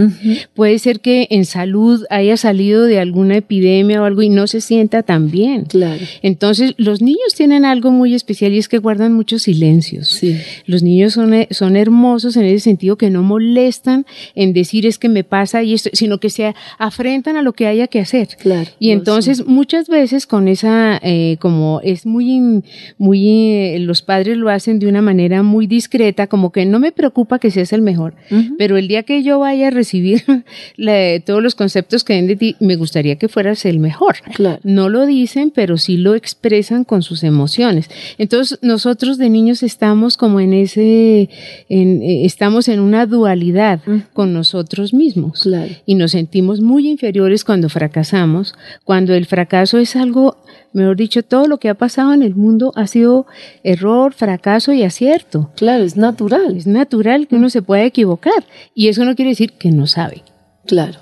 Puede 0.53 0.79
ser 0.79 0.99
que 0.99 1.27
en 1.29 1.45
salud 1.45 2.03
haya 2.09 2.37
salido 2.37 2.83
de 2.83 2.99
alguna 2.99 3.37
epidemia 3.37 4.01
o 4.01 4.05
algo 4.05 4.21
y 4.21 4.29
no 4.29 4.47
se 4.47 4.61
sienta 4.61 5.03
tan 5.03 5.31
bien. 5.31 5.65
Claro. 5.65 6.03
Entonces, 6.21 6.73
los 6.77 7.01
niños 7.01 7.33
tienen 7.35 7.65
algo 7.65 7.91
muy 7.91 8.13
especial 8.13 8.53
y 8.53 8.57
es 8.57 8.67
que 8.67 8.77
guardan 8.77 9.13
muchos 9.13 9.43
silencios. 9.43 10.09
Sí. 10.09 10.37
Los 10.65 10.83
niños 10.83 11.13
son, 11.13 11.33
son 11.51 11.75
hermosos 11.75 12.35
en 12.37 12.45
ese 12.45 12.59
sentido 12.59 12.97
que 12.97 13.09
no 13.09 13.23
molestan 13.23 14.05
en 14.35 14.44
decir 14.53 14.85
es 14.85 14.97
que 14.97 15.09
me 15.09 15.23
pasa 15.23 15.63
y 15.63 15.73
esto, 15.73 15.89
sino 15.93 16.19
que 16.19 16.29
se 16.29 16.53
afrentan 16.77 17.37
a 17.37 17.41
lo 17.41 17.53
que 17.53 17.67
haya 17.67 17.87
que 17.87 17.99
hacer. 17.99 18.29
Claro, 18.39 18.69
y 18.79 18.91
entonces 18.91 19.45
muchas 19.45 19.87
veces 19.87 20.27
con 20.27 20.47
esa, 20.47 20.99
eh, 21.01 21.37
como 21.39 21.81
es 21.83 22.05
muy, 22.05 22.63
muy, 22.97 23.51
eh, 23.51 23.77
los 23.79 24.01
padres 24.01 24.37
lo 24.37 24.49
hacen 24.49 24.79
de 24.79 24.87
una 24.87 25.01
manera 25.01 25.43
muy 25.43 25.67
discreta, 25.67 26.27
como 26.27 26.51
que 26.51 26.65
no 26.65 26.79
me 26.79 26.91
preocupa 26.91 27.39
que 27.39 27.51
seas 27.51 27.73
el 27.73 27.81
mejor, 27.81 28.15
pero 28.57 28.77
el 28.77 28.87
día 28.87 29.03
que 29.03 29.23
yo 29.23 29.39
vaya 29.39 29.67
a 29.67 29.71
recibir 29.71 30.23
todos 31.25 31.41
los 31.41 31.55
conceptos 31.55 32.03
que 32.03 32.13
den 32.13 32.27
de 32.27 32.35
ti, 32.35 32.55
me 32.59 32.75
gustaría 32.75 33.15
que 33.17 33.27
fueras 33.27 33.65
el 33.65 33.79
mejor. 33.79 34.15
Claro. 34.33 34.59
No 34.63 34.89
lo 34.89 35.05
dicen, 35.05 35.51
pero 35.53 35.77
sí 35.77 35.97
lo 35.97 36.15
expresan 36.15 36.83
con 36.83 37.01
sus 37.01 37.23
emociones. 37.23 37.89
Entonces 38.17 38.59
nosotros 38.61 39.17
de 39.17 39.29
niños 39.29 39.63
estamos 39.63 40.17
como 40.17 40.39
en 40.39 40.53
ese, 40.53 41.29
en, 41.69 42.01
eh, 42.01 42.25
estamos 42.25 42.67
en 42.67 42.79
una 42.79 43.05
dualidad 43.05 43.79
con 44.13 44.33
nosotros 44.35 44.93
mismos. 44.93 45.49
Y 45.85 45.95
nos 45.95 46.11
sentimos 46.11 46.61
muy 46.61 46.87
inferiores 46.87 47.43
cuando 47.43 47.69
fracasamos, 47.69 48.53
cuando 48.83 49.13
el 49.13 49.25
fracaso 49.25 49.79
es 49.79 49.95
algo, 49.95 50.37
mejor 50.73 50.95
dicho, 50.95 51.23
todo 51.23 51.47
lo 51.47 51.57
que 51.57 51.69
ha 51.69 51.73
pasado 51.75 52.13
en 52.13 52.21
el 52.21 52.35
mundo 52.35 52.71
ha 52.75 52.85
sido 52.85 53.25
error, 53.63 54.13
fracaso 54.13 54.71
y 54.73 54.83
acierto. 54.83 55.49
Claro, 55.55 55.83
es 55.83 55.97
natural. 55.97 56.55
Es 56.55 56.67
natural 56.67 57.27
que 57.27 57.35
uno 57.35 57.49
se 57.49 57.61
pueda 57.63 57.83
equivocar. 57.83 58.45
Y 58.75 58.89
eso 58.89 59.03
no 59.05 59.15
quiere 59.15 59.31
decir 59.31 59.53
que 59.53 59.71
no 59.71 59.87
sabe. 59.87 60.23
Claro. 60.65 60.99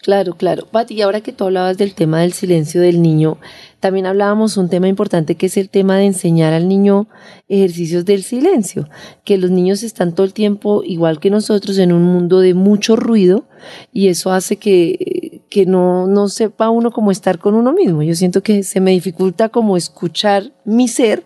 Claro, 0.00 0.34
claro. 0.34 0.66
Pati, 0.66 0.94
y 0.94 1.02
ahora 1.02 1.20
que 1.20 1.32
tú 1.32 1.44
hablabas 1.44 1.76
del 1.76 1.94
tema 1.94 2.20
del 2.20 2.32
silencio 2.32 2.80
del 2.80 3.02
niño, 3.02 3.38
también 3.80 4.06
hablábamos 4.06 4.56
un 4.56 4.68
tema 4.68 4.88
importante 4.88 5.36
que 5.36 5.46
es 5.46 5.56
el 5.56 5.70
tema 5.70 5.96
de 5.96 6.06
enseñar 6.06 6.52
al 6.52 6.68
niño 6.68 7.08
ejercicios 7.48 8.04
del 8.04 8.22
silencio, 8.22 8.88
que 9.24 9.38
los 9.38 9.50
niños 9.50 9.82
están 9.82 10.14
todo 10.14 10.26
el 10.26 10.32
tiempo, 10.32 10.82
igual 10.84 11.20
que 11.20 11.30
nosotros, 11.30 11.78
en 11.78 11.92
un 11.92 12.02
mundo 12.02 12.40
de 12.40 12.54
mucho 12.54 12.96
ruido 12.96 13.44
y 13.92 14.08
eso 14.08 14.32
hace 14.32 14.56
que, 14.56 15.42
que 15.48 15.64
no, 15.66 16.06
no 16.06 16.28
sepa 16.28 16.70
uno 16.70 16.90
cómo 16.90 17.10
estar 17.10 17.38
con 17.38 17.54
uno 17.54 17.72
mismo. 17.72 18.02
Yo 18.02 18.14
siento 18.14 18.42
que 18.42 18.62
se 18.64 18.80
me 18.80 18.90
dificulta 18.90 19.48
como 19.48 19.76
escuchar 19.76 20.52
mi 20.64 20.88
ser 20.88 21.24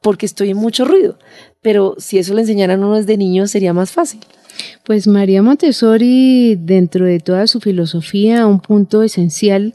porque 0.00 0.26
estoy 0.26 0.50
en 0.50 0.56
mucho 0.56 0.84
ruido, 0.84 1.18
pero 1.60 1.96
si 1.98 2.18
eso 2.18 2.34
le 2.34 2.42
enseñaran 2.42 2.82
a 2.82 2.86
uno 2.86 2.96
desde 2.96 3.16
niño 3.16 3.46
sería 3.46 3.72
más 3.72 3.90
fácil. 3.90 4.20
Pues 4.84 5.06
María 5.06 5.42
Montessori, 5.42 6.56
dentro 6.56 7.06
de 7.06 7.20
toda 7.20 7.46
su 7.46 7.60
filosofía, 7.60 8.46
un 8.46 8.60
punto 8.60 9.02
esencial 9.02 9.74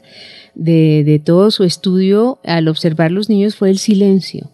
de, 0.56 1.20
todo 1.24 1.50
su 1.50 1.64
estudio 1.64 2.38
al 2.44 2.68
observar 2.68 3.12
los 3.12 3.28
niños 3.28 3.56
fue 3.56 3.70
el 3.70 3.78
silencio, 3.78 4.50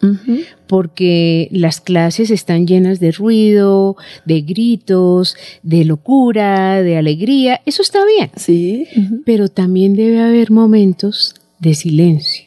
porque 0.66 1.48
las 1.52 1.80
clases 1.80 2.30
están 2.30 2.66
llenas 2.66 3.00
de 3.00 3.12
ruido, 3.12 3.96
de 4.24 4.42
gritos, 4.42 5.36
de 5.62 5.84
locura, 5.84 6.82
de 6.82 6.96
alegría, 6.96 7.60
eso 7.66 7.82
está 7.82 8.00
bien, 8.04 8.30
sí. 8.36 8.86
pero 9.24 9.48
también 9.48 9.94
debe 9.94 10.20
haber 10.20 10.50
momentos 10.50 11.34
de 11.60 11.74
silencio, 11.74 12.44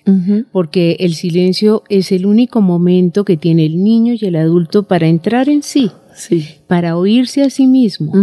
porque 0.52 0.98
el 1.00 1.16
silencio 1.16 1.84
es 1.88 2.12
el 2.12 2.26
único 2.26 2.62
momento 2.62 3.24
que 3.24 3.38
tiene 3.38 3.66
el 3.66 3.84
niño 3.84 4.14
y 4.20 4.26
el 4.26 4.36
adulto 4.36 4.84
para 4.84 5.08
entrar 5.08 5.48
en 5.48 5.64
sí 5.64 5.92
para 6.68 6.98
oírse 6.98 7.44
a 7.44 7.50
sí 7.50 7.68
mismo 7.68 8.14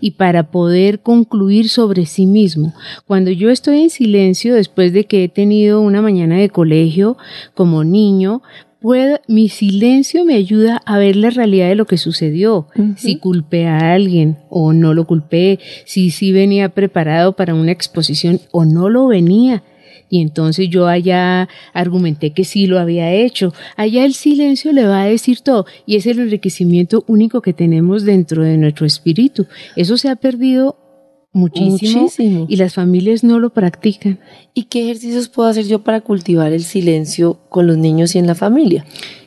y 0.00 0.12
para 0.12 0.50
poder 0.50 1.00
concluir 1.00 1.68
sobre 1.68 2.06
sí 2.06 2.26
mismo. 2.26 2.74
Cuando 3.06 3.30
yo 3.30 3.50
estoy 3.50 3.82
en 3.82 3.90
silencio 3.90 4.54
después 4.54 4.92
de 4.92 5.04
que 5.04 5.24
he 5.24 5.28
tenido 5.28 5.80
una 5.80 6.02
mañana 6.02 6.36
de 6.36 6.50
colegio 6.50 7.16
como 7.54 7.84
niño, 7.84 8.42
Puedo, 8.80 9.18
mi 9.26 9.48
silencio 9.48 10.24
me 10.24 10.36
ayuda 10.36 10.80
a 10.86 10.98
ver 10.98 11.16
la 11.16 11.30
realidad 11.30 11.68
de 11.68 11.74
lo 11.74 11.86
que 11.86 11.96
sucedió, 11.96 12.68
si 12.96 13.16
culpé 13.16 13.66
a 13.66 13.92
alguien 13.92 14.38
o 14.50 14.72
no 14.72 14.94
lo 14.94 15.04
culpé, 15.04 15.58
si 15.84 16.12
sí 16.12 16.30
venía 16.30 16.68
preparado 16.68 17.34
para 17.34 17.56
una 17.56 17.72
exposición 17.72 18.40
o 18.52 18.64
no 18.64 18.88
lo 18.88 19.08
venía 19.08 19.64
y 20.10 20.20
entonces 20.20 20.68
yo 20.68 20.86
allá 20.86 21.48
argumenté 21.72 22.32
que 22.32 22.44
sí 22.44 22.66
lo 22.66 22.78
había 22.78 23.12
hecho. 23.12 23.52
Allá 23.76 24.04
el 24.04 24.14
silencio 24.14 24.72
le 24.72 24.86
va 24.86 25.02
a 25.02 25.06
decir 25.06 25.40
todo 25.40 25.66
y 25.86 25.96
es 25.96 26.06
el 26.06 26.18
enriquecimiento 26.20 27.04
único 27.06 27.42
que 27.42 27.52
tenemos 27.52 28.04
dentro 28.04 28.42
de 28.42 28.56
nuestro 28.56 28.86
espíritu. 28.86 29.46
Eso 29.76 29.96
se 29.96 30.08
ha 30.08 30.16
perdido 30.16 30.76
muchísimo, 31.32 32.08
y 32.48 32.56
las 32.56 32.74
familias 32.74 33.22
no 33.22 33.38
lo 33.38 33.50
practican. 33.50 34.18
¿Y 34.54 34.64
qué 34.64 34.84
ejercicios 34.84 35.28
puedo 35.28 35.48
hacer 35.48 35.66
yo 35.66 35.84
para 35.84 36.00
cultivar 36.00 36.52
el 36.52 36.62
silencio 36.62 37.38
con 37.48 37.66
los 37.66 37.76
niños 37.76 38.14
y 38.14 38.18
en 38.18 38.26
la 38.26 38.34
familia? 38.34 38.84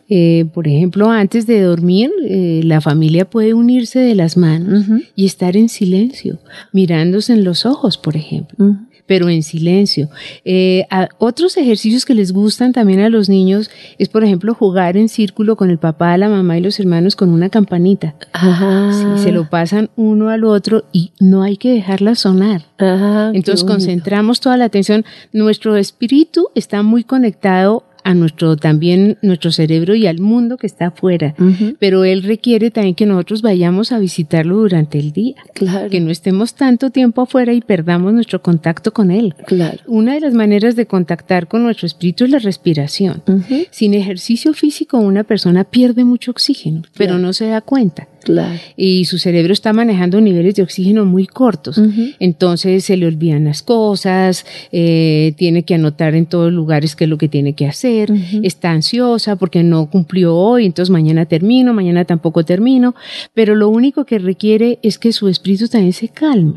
Eh, 0.10 0.46
por 0.54 0.67
ejemplo, 0.67 1.10
antes 1.10 1.48
de 1.48 1.62
dormir, 1.62 2.12
eh, 2.28 2.62
la 2.65 2.82
familia 2.82 3.30
puede 3.30 3.54
unirse 3.54 4.00
de 4.00 4.13
las 4.13 4.36
manos 4.36 4.86
y 5.15 5.26
estar 5.26 5.56
en 5.56 5.70
silencio, 5.70 6.39
mirándose 6.74 7.32
en 7.32 7.46
los 7.46 7.65
ojos, 7.65 7.98
por 7.98 8.17
ejemplo 8.17 8.76
pero 9.12 9.28
en 9.28 9.43
silencio. 9.43 10.08
Eh, 10.45 10.88
otros 11.17 11.58
ejercicios 11.58 12.06
que 12.06 12.15
les 12.15 12.32
gustan 12.32 12.71
también 12.71 13.02
a 13.02 13.10
los 13.10 13.28
niños 13.28 13.69
es, 13.97 14.08
por 14.08 14.24
ejemplo, 14.24 14.54
jugar 14.54 14.95
en 14.95 15.10
círculo 15.10 15.58
con 15.58 15.69
el 15.69 15.80
papá, 15.80 16.17
la 16.17 16.30
mamá 16.30 16.58
y 16.58 16.62
los 16.62 16.80
hermanos 16.80 17.17
con 17.17 17.28
una 17.28 17.50
campanita. 17.50 18.15
Ajá. 18.32 19.17
se 19.17 19.34
lo 19.34 19.50
pasan 19.50 19.89
uno 19.97 20.30
al 20.30 20.45
otro 20.45 20.86
y 20.93 21.12
no 21.19 21.43
hay 21.43 21.58
que 21.58 21.74
dejarla 21.74 22.15
sonar. 22.15 22.62
Ajá, 22.78 23.32
Entonces 23.34 23.65
concentramos 23.65 24.39
toda 24.39 24.56
la 24.56 24.63
atención. 24.63 25.04
Nuestro 25.34 25.76
espíritu 25.76 26.47
está 26.56 26.82
muy 26.82 27.04
conectado 27.04 27.84
a 28.03 28.13
nuestro 28.13 28.57
también 28.57 29.17
nuestro 29.21 29.51
cerebro 29.51 29.95
y 29.95 30.07
al 30.07 30.19
mundo 30.19 30.57
que 30.57 30.67
está 30.67 30.87
afuera, 30.87 31.35
pero 31.79 32.03
él 32.03 32.23
requiere 32.23 32.71
también 32.71 32.95
que 32.95 33.05
nosotros 33.05 33.41
vayamos 33.41 33.91
a 33.91 33.99
visitarlo 33.99 34.57
durante 34.57 34.99
el 34.99 35.11
día, 35.11 35.35
claro. 35.53 35.89
que 35.89 35.99
no 35.99 36.11
estemos 36.11 36.55
tanto 36.55 36.89
tiempo 36.89 37.21
afuera 37.21 37.53
y 37.53 37.61
perdamos 37.61 38.13
nuestro 38.13 38.41
contacto 38.41 38.93
con 38.93 39.11
él. 39.11 39.35
Claro. 39.45 39.79
Una 39.87 40.13
de 40.13 40.21
las 40.21 40.33
maneras 40.33 40.75
de 40.75 40.85
contactar 40.85 41.47
con 41.47 41.63
nuestro 41.63 41.87
espíritu 41.87 42.25
es 42.25 42.31
la 42.31 42.39
respiración. 42.39 43.23
Sin 43.71 43.93
ejercicio 43.93 44.53
físico 44.53 44.97
una 44.97 45.23
persona 45.23 45.63
pierde 45.63 46.03
mucho 46.03 46.31
oxígeno, 46.31 46.83
pero 46.97 47.17
no 47.17 47.33
se 47.33 47.47
da 47.47 47.61
cuenta. 47.61 48.07
Claro. 48.23 48.60
Y 48.77 49.05
su 49.05 49.17
cerebro 49.17 49.53
está 49.53 49.73
manejando 49.73 50.21
niveles 50.21 50.55
de 50.55 50.63
oxígeno 50.63 51.05
muy 51.05 51.27
cortos. 51.27 51.81
Entonces 52.19 52.86
se 52.86 52.97
le 52.97 53.07
olvidan 53.07 53.45
las 53.45 53.63
cosas, 53.63 54.45
eh, 54.71 55.34
tiene 55.38 55.63
que 55.63 55.75
anotar 55.75 56.15
en 56.15 56.25
todos 56.25 56.51
lugares 56.51 56.95
qué 56.95 57.05
es 57.05 57.10
lo 57.10 57.17
que 57.17 57.27
tiene 57.27 57.53
que 57.53 57.67
hacer, 57.67 58.12
está 58.43 58.71
ansiosa 58.71 59.36
porque 59.36 59.63
no 59.63 59.89
cumplió 59.89 60.36
hoy, 60.36 60.65
entonces 60.65 60.91
mañana 60.91 61.25
termino, 61.25 61.73
mañana 61.73 62.05
tampoco 62.05 62.43
termino. 62.45 62.95
Pero 63.34 63.55
lo 63.55 63.69
único 63.69 64.05
que 64.05 64.19
requiere 64.19 64.79
es 64.84 64.99
que 64.99 65.12
su 65.12 65.27
espíritu 65.27 65.67
también 65.67 65.93
se 65.93 66.10
calme. 66.10 66.53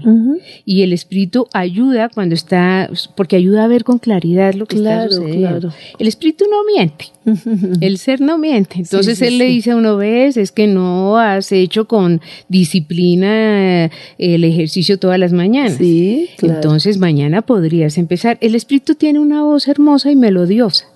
Y 0.65 0.83
el 0.83 0.93
espíritu 0.93 1.47
ayuda 1.53 2.09
cuando 2.09 2.35
está, 2.35 2.91
porque 3.17 3.37
ayuda 3.37 3.65
a 3.65 3.69
ver 3.69 3.85
con 3.85 3.99
claridad 3.99 4.55
lo 4.55 4.67
que 4.67 4.77
está 4.77 5.09
sucediendo. 5.09 5.73
El 5.99 6.09
espíritu 6.09 6.45
no 6.51 6.65
miente. 6.65 7.07
El 7.81 7.99
ser 7.99 8.21
no 8.21 8.37
miente. 8.39 8.77
Entonces 8.79 9.23
él 9.23 9.39
le 9.39 9.47
dice 9.47 9.71
a 9.71 9.77
uno, 9.77 9.97
ves, 9.97 10.37
es 10.37 10.53
que 10.53 10.67
no 10.67 11.19
has 11.19 11.53
hecho 11.61 11.87
con 11.87 12.21
disciplina 12.49 13.85
eh, 13.85 13.91
el 14.19 14.45
ejercicio 14.45 14.99
todas 14.99 15.19
las 15.19 15.33
mañanas. 15.33 15.75
Sí, 15.75 16.29
Entonces 16.43 16.99
mañana 16.99 17.43
podrías 17.43 17.99
empezar. 17.99 18.39
El 18.41 18.55
espíritu 18.55 18.95
tiene 18.95 19.19
una 19.19 19.43
voz 19.43 19.69
hermosa 19.69 20.11
y 20.11 20.17
melodiosa 20.17 20.87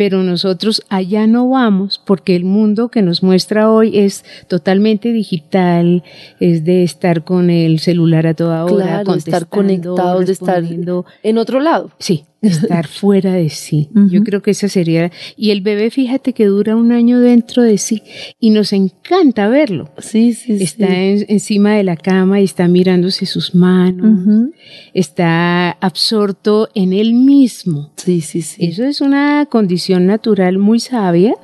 pero 0.00 0.22
nosotros 0.22 0.82
allá 0.88 1.26
no 1.26 1.50
vamos 1.50 2.00
porque 2.02 2.34
el 2.34 2.46
mundo 2.46 2.88
que 2.88 3.02
nos 3.02 3.22
muestra 3.22 3.70
hoy 3.70 3.98
es 3.98 4.24
totalmente 4.48 5.12
digital, 5.12 6.04
es 6.40 6.64
de 6.64 6.84
estar 6.84 7.22
con 7.22 7.50
el 7.50 7.80
celular 7.80 8.26
a 8.26 8.32
toda 8.32 8.64
hora, 8.64 9.04
de 9.04 9.18
estar 9.18 9.46
conectados, 9.46 10.24
de 10.24 10.32
estar 10.32 10.64
en 11.22 11.36
otro 11.36 11.60
lado. 11.60 11.90
Sí, 11.98 12.24
estar 12.42 12.86
fuera 12.86 13.34
de 13.34 13.50
sí. 13.50 13.90
Yo 14.08 14.22
creo 14.24 14.40
que 14.40 14.52
esa 14.52 14.68
sería. 14.68 15.10
Y 15.36 15.50
el 15.50 15.60
bebé, 15.60 15.90
fíjate 15.90 16.32
que 16.32 16.46
dura 16.46 16.74
un 16.74 16.90
año 16.92 17.20
dentro 17.20 17.62
de 17.62 17.76
sí 17.76 18.02
y 18.38 18.50
nos 18.50 18.72
encanta 18.72 19.48
verlo. 19.48 19.90
Sí, 19.98 20.32
sí, 20.32 20.56
está 20.60 20.88
encima 20.96 21.74
de 21.74 21.84
la 21.84 21.96
cama 21.96 22.40
y 22.40 22.44
está 22.44 22.66
mirándose 22.68 23.26
sus 23.26 23.54
manos, 23.54 24.50
está 24.94 25.72
absorto 25.72 26.68
en 26.74 26.92
él 26.92 27.14
mismo. 27.14 27.92
Sí, 27.96 28.22
sí, 28.22 28.40
sí. 28.40 28.64
Eso 28.64 28.84
es 28.84 29.00
una 29.00 29.46
condición 29.46 29.89
natural 29.98 30.58
muy 30.58 30.78
sabia 30.78 31.34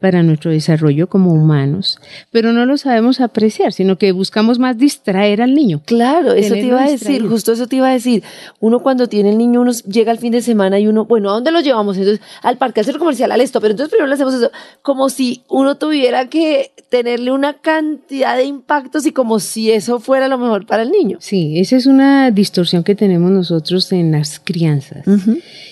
para 0.00 0.22
nuestro 0.22 0.50
desarrollo 0.50 1.08
como 1.08 1.32
humanos, 1.32 1.98
pero 2.30 2.52
no 2.52 2.66
lo 2.66 2.76
sabemos 2.76 3.20
apreciar, 3.20 3.72
sino 3.72 3.98
que 3.98 4.12
buscamos 4.12 4.58
más 4.58 4.78
distraer 4.78 5.42
al 5.42 5.54
niño. 5.54 5.82
Claro, 5.84 6.32
eso 6.32 6.54
te 6.54 6.66
iba 6.66 6.84
a 6.84 6.88
decir, 6.88 7.26
justo 7.26 7.52
eso 7.52 7.66
te 7.66 7.76
iba 7.76 7.88
a 7.88 7.92
decir. 7.92 8.22
Uno 8.60 8.80
cuando 8.80 9.08
tiene 9.08 9.30
el 9.30 9.38
niño, 9.38 9.60
uno 9.60 9.72
llega 9.72 10.12
al 10.12 10.18
fin 10.18 10.32
de 10.32 10.40
semana 10.40 10.78
y 10.78 10.86
uno, 10.86 11.04
bueno, 11.04 11.30
¿a 11.30 11.32
dónde 11.34 11.50
lo 11.50 11.60
llevamos? 11.60 11.96
Entonces, 11.96 12.24
al 12.42 12.58
parque, 12.58 12.80
al 12.80 12.86
centro 12.86 13.00
comercial, 13.00 13.32
al 13.32 13.40
esto, 13.40 13.60
pero 13.60 13.72
entonces 13.72 13.90
primero 13.90 14.06
le 14.06 14.14
hacemos 14.14 14.34
eso, 14.34 14.50
como 14.82 15.08
si 15.10 15.42
uno 15.48 15.76
tuviera 15.76 16.28
que 16.28 16.72
tenerle 16.88 17.32
una 17.32 17.54
cantidad 17.54 18.36
de 18.36 18.44
impactos 18.44 19.04
y 19.04 19.12
como 19.12 19.40
si 19.40 19.72
eso 19.72 19.98
fuera 19.98 20.28
lo 20.28 20.38
mejor 20.38 20.66
para 20.66 20.82
el 20.82 20.90
niño. 20.90 21.18
Sí, 21.20 21.58
esa 21.58 21.76
es 21.76 21.86
una 21.86 22.30
distorsión 22.30 22.84
que 22.84 22.94
tenemos 22.94 23.30
nosotros 23.30 23.90
en 23.92 24.12
las 24.12 24.38
crianzas. 24.38 25.04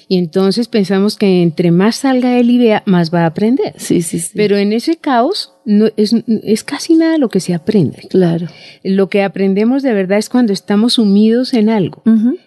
Y 0.09 0.19
entonces 0.19 0.69
pensamos 0.69 1.17
que 1.17 1.43
entre 1.43 1.73
más 1.73 1.97
salga 1.97 2.39
él 2.39 2.51
y 2.51 2.59
vea, 2.59 2.83
más 2.87 3.13
va 3.13 3.23
a 3.23 3.27
aprender. 3.27 3.75
Sí, 3.77 4.03
sí, 4.03 4.21
sí. 4.21 4.31
Pero 4.35 4.57
en 4.57 4.73
ese 4.73 4.97
caos 4.97 5.53
no, 5.65 5.89
es, 5.97 6.15
es 6.45 6.63
casi 6.63 6.95
nada 6.95 7.19
lo 7.19 7.29
que 7.29 7.41
se 7.41 7.55
aprende. 7.55 8.07
Claro. 8.09 8.47
Lo 8.85 9.09
que 9.09 9.25
aprendemos 9.25 9.83
de 9.83 9.93
verdad 9.93 10.19
es 10.19 10.29
cuando 10.29 10.53
estamos 10.53 10.95
sumidos 10.95 11.55
en 11.55 11.69
algo. 11.69 12.03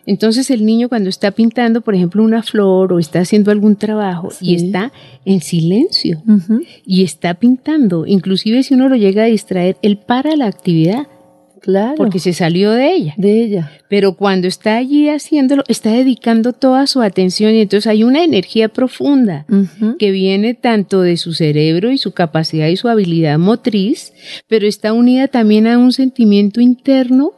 Entonces 0.06 0.50
el 0.52 0.66
niño 0.66 0.88
cuando 0.88 1.10
está 1.10 1.32
pintando, 1.32 1.82
por 1.82 1.96
ejemplo, 1.96 2.24
una 2.24 2.44
flor 2.44 2.94
o 2.94 3.00
está 3.00 3.20
haciendo 3.20 3.52
algún 3.52 3.76
trabajo 3.76 4.30
y 4.40 4.56
está 4.56 4.94
en 5.26 5.42
silencio 5.42 6.24
y 6.86 7.04
está 7.04 7.34
pintando, 7.34 8.06
inclusive 8.06 8.64
si 8.64 8.74
uno 8.74 8.88
lo 8.88 8.96
llega 8.96 9.24
a 9.24 9.28
distraer, 9.28 9.76
él 9.82 9.98
para 9.98 10.36
la 10.38 10.46
actividad 10.46 11.08
Claro. 11.62 11.96
Porque 11.96 12.20
se 12.20 12.34
salió 12.34 12.72
de 12.72 12.94
ella. 12.94 13.14
De 13.18 13.44
ella. 13.44 13.72
Pero 13.90 14.14
cuando 14.14 14.48
está 14.48 14.78
allí 14.78 15.10
haciéndolo, 15.10 15.64
está 15.68 15.92
dedicando 15.92 16.54
toda 16.54 16.88
su 16.88 17.02
atención 17.02 17.54
y 17.54 17.62
entonces 17.62 17.88
hay 17.88 18.04
una 18.04 18.24
energía 18.24 18.70
profunda 18.70 19.46
que 19.98 20.12
viene 20.12 20.54
tanto 20.54 21.02
de 21.02 21.18
su 21.18 21.34
cerebro 21.34 21.92
y 21.92 21.98
su 21.98 22.12
capacidad 22.12 22.68
y 22.68 22.78
su 22.78 22.88
habilidad 22.88 23.38
motriz, 23.40 24.14
pero 24.48 24.68
está 24.68 24.94
unida 24.94 25.28
también 25.28 25.68
a 25.68 25.78
un 25.78 25.92
sentimiento 25.92 26.62
interno 26.62 27.34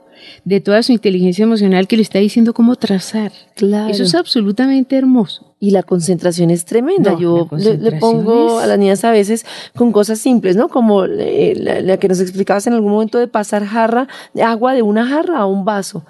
de 0.45 0.59
toda 0.61 0.83
su 0.83 0.91
inteligencia 0.91 1.43
emocional 1.43 1.87
que 1.87 1.95
le 1.95 2.03
está 2.03 2.19
diciendo 2.19 2.53
cómo 2.53 2.75
trazar. 2.75 3.31
Claro. 3.55 3.91
Eso 3.91 4.03
es 4.03 4.15
absolutamente 4.15 4.95
hermoso. 4.95 5.50
Y 5.61 5.69
la 5.69 5.83
concentración 5.83 6.49
es 6.49 6.65
tremenda. 6.65 7.15
Yo 7.17 7.47
le, 7.55 7.93
pongo 7.93 8.59
a 8.59 8.65
las 8.65 8.79
niñas 8.79 9.05
a 9.05 9.11
veces 9.11 9.45
con 9.77 9.91
cosas 9.91 10.19
simples, 10.19 10.55
¿no? 10.55 10.69
Como 10.69 11.05
eh, 11.05 11.53
la, 11.55 11.97
que 11.97 12.07
nos 12.07 12.19
explicabas 12.19 12.65
en 12.65 12.73
algún 12.73 12.91
momento 12.91 13.19
de 13.19 13.27
pasar 13.27 13.63
jarra 13.63 14.07
de 14.33 14.41
agua 14.41 14.73
de 14.73 14.81
una 14.81 15.05
jarra 15.05 15.37
a 15.37 15.45
un 15.45 15.63
vaso 15.63 16.03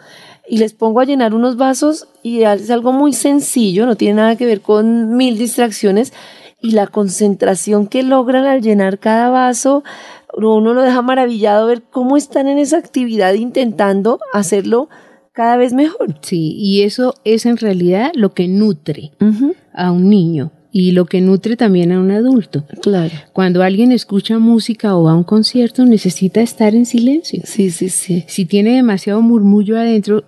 y 0.48 0.58
les 0.58 0.74
pongo 0.74 1.02
a 1.02 1.06
llenar 1.06 1.34
unos 1.34 1.58
vasos 1.58 2.08
y 2.24 2.44
es 2.44 2.72
algo 2.72 2.94
muy 2.94 3.14
sencillo, 3.14 3.86
no 3.86 3.96
tiene 3.96 4.16
nada 4.16 4.36
que 4.38 4.46
ver 4.46 4.62
con 4.62 5.18
mil 5.18 5.38
distracciones 5.38 6.14
y 6.62 6.72
la 6.72 6.88
concentración 6.88 7.88
que 7.88 8.04
logran 8.04 8.46
al 8.46 8.62
llenar 8.62 9.00
cada 9.00 9.30
vaso 9.30 9.84
uno 10.34 10.74
lo 10.74 10.82
deja 10.82 11.02
maravillado 11.02 11.68
ver 11.68 11.82
cómo 11.84 12.18
están 12.18 12.48
en 12.48 12.58
esa 12.58 12.78
actividad 12.78 13.34
intentando 13.34 14.20
hacerlo 14.34 14.90
cada 15.34 15.58
vez 15.58 15.74
mejor. 15.74 16.18
Sí, 16.22 16.56
y 16.58 16.82
eso 16.84 17.16
es 17.24 17.46
en 17.46 17.58
realidad 17.58 18.12
lo 18.16 18.34
que 18.34 18.48
nutre 18.48 19.12
a 19.74 19.92
un 19.92 20.10
niño 20.10 20.52
y 20.72 20.92
lo 20.92 21.06
que 21.06 21.22
nutre 21.22 21.58
también 21.58 21.92
a 21.92 22.00
un 22.00 22.12
adulto. 22.12 22.66
Claro. 22.82 23.12
Cuando 23.34 23.62
alguien 23.62 23.92
escucha 23.92 24.40
música 24.40 24.96
o 24.96 25.04
va 25.04 25.12
a 25.12 25.16
un 25.16 25.24
concierto, 25.24 25.86
necesita 25.86 26.42
estar 26.42 26.76
en 26.76 26.86
silencio. 26.86 27.42
Sí, 27.46 27.72
sí, 27.72 27.90
sí. 27.90 28.24
Si 28.28 28.46
tiene 28.46 28.76
demasiado 28.76 29.22
murmullo 29.22 29.78
adentro, 29.78 30.24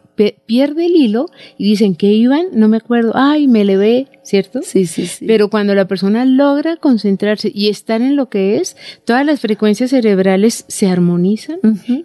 pierde 0.45 0.85
el 0.85 0.95
hilo 0.95 1.27
y 1.57 1.69
dicen 1.69 1.95
que 1.95 2.11
iban, 2.11 2.47
no 2.53 2.67
me 2.67 2.77
acuerdo, 2.77 3.13
ay, 3.15 3.47
me 3.47 3.65
le 3.65 3.77
ve, 3.77 4.07
¿cierto? 4.23 4.61
Sí, 4.63 4.85
sí, 4.85 5.07
sí. 5.07 5.25
Pero 5.25 5.49
cuando 5.49 5.73
la 5.75 5.87
persona 5.87 6.25
logra 6.25 6.75
concentrarse 6.75 7.51
y 7.53 7.69
estar 7.69 8.01
en 8.01 8.15
lo 8.15 8.29
que 8.29 8.57
es, 8.57 8.75
todas 9.05 9.25
las 9.25 9.39
frecuencias 9.39 9.91
cerebrales 9.91 10.65
se 10.67 10.87
armonizan, 10.87 11.59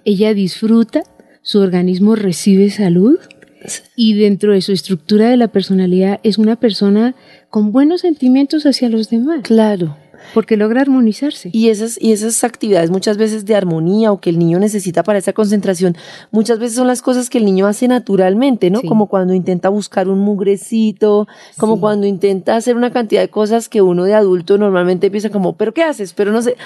ella 0.05 0.33
disfruta, 0.33 1.03
su 1.49 1.61
organismo 1.61 2.15
recibe 2.15 2.69
salud 2.69 3.19
y 3.97 4.13
dentro 4.13 4.53
de 4.53 4.61
su 4.61 4.73
estructura 4.73 5.31
de 5.31 5.39
la 5.39 5.49
personalidad 5.49 6.21
es 6.23 6.37
una 6.37 6.57
persona 6.57 7.15
con 7.49 7.73
buenos 7.73 8.03
sentimientos 8.03 8.67
hacia 8.67 8.91
los 8.91 9.09
demás. 9.09 9.41
Claro. 9.45 9.97
Porque 10.35 10.59
logra 10.59 10.83
armonizarse. 10.83 11.49
Y 11.55 11.71
esas, 11.71 11.99
y 11.99 12.13
esas 12.13 12.45
actividades 12.45 12.91
muchas 12.91 13.17
veces 13.17 13.47
de 13.47 13.55
armonía 13.55 14.13
o 14.13 14.21
que 14.21 14.29
el 14.29 14.39
niño 14.39 14.59
necesita 14.59 15.03
para 15.03 15.21
esa 15.21 15.33
concentración, 15.33 15.97
muchas 16.33 16.59
veces 16.59 16.77
son 16.77 16.87
las 16.87 17.01
cosas 17.01 17.31
que 17.31 17.39
el 17.39 17.47
niño 17.47 17.67
hace 17.67 17.89
naturalmente, 17.89 18.69
¿no? 18.69 18.83
Como 18.83 19.07
cuando 19.07 19.33
intenta 19.33 19.71
buscar 19.71 20.11
un 20.11 20.19
mugrecito, 20.19 21.27
como 21.57 21.81
cuando 21.81 22.07
intenta 22.07 22.57
hacer 22.57 22.77
una 22.77 22.93
cantidad 22.93 23.23
de 23.23 23.31
cosas 23.31 23.71
que 23.71 23.81
uno 23.81 24.05
de 24.05 24.13
adulto 24.13 24.59
normalmente 24.59 25.11
piensa 25.11 25.31
como, 25.31 25.57
pero 25.57 25.73
¿qué 25.73 25.83
haces? 25.83 26.13
Pero 26.13 26.31
no 26.31 26.43
sé, 26.43 26.57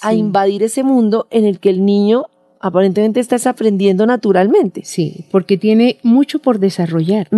a 0.00 0.14
invadir 0.14 0.64
ese 0.64 0.82
mundo 0.82 1.28
en 1.30 1.44
el 1.44 1.60
que 1.60 1.70
el 1.70 1.84
niño 1.84 2.26
aparentemente 2.62 3.18
estás 3.18 3.48
aprendiendo 3.48 4.06
naturalmente. 4.06 4.82
Sí, 4.84 5.24
porque 5.32 5.58
tiene 5.58 5.98
mucho 6.04 6.38
por 6.38 6.60
desarrollar. 6.60 7.28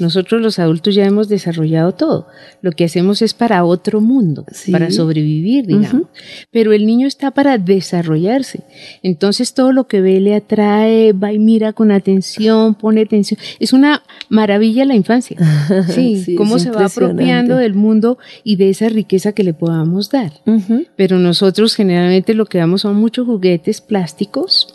Nosotros 0.00 0.42
los 0.42 0.58
adultos 0.58 0.96
ya 0.96 1.04
hemos 1.04 1.28
desarrollado 1.28 1.92
todo. 1.92 2.26
Lo 2.62 2.72
que 2.72 2.84
hacemos 2.84 3.22
es 3.22 3.32
para 3.32 3.64
otro 3.64 4.00
mundo, 4.00 4.44
para 4.72 4.90
sobrevivir, 4.90 5.66
digamos. 5.66 6.08
Pero 6.50 6.72
el 6.72 6.84
niño 6.84 7.06
está 7.06 7.30
para 7.30 7.58
desarrollarse. 7.58 8.64
Entonces 9.04 9.54
todo 9.54 9.72
lo 9.72 9.86
que 9.86 10.00
ve 10.00 10.20
le 10.20 10.34
atrae, 10.34 11.12
va 11.12 11.32
y 11.32 11.38
mira 11.38 11.72
con 11.72 11.92
atención, 11.92 12.74
pone 12.74 13.02
atención. 13.02 13.38
Es 13.60 13.72
una 13.72 14.02
maravilla 14.28 14.84
la 14.84 14.94
infancia. 14.94 15.38
Sí, 15.92 16.36
cómo 16.36 16.58
se 16.58 16.70
va 16.70 16.86
apropiando 16.86 17.56
del 17.56 17.74
mundo 17.74 18.18
y 18.44 18.56
de 18.56 18.70
esa 18.70 18.88
riqueza 18.88 19.32
que 19.32 19.44
le 19.44 19.54
podamos 19.54 20.10
dar. 20.10 20.32
Pero 20.96 21.18
nosotros 21.18 21.74
generalmente 21.74 22.34
lo 22.34 22.46
que 22.46 22.58
damos 22.58 22.82
son 22.82 22.96
muchos 22.96 23.26
juguetes 23.26 23.80
plásticos 23.80 24.71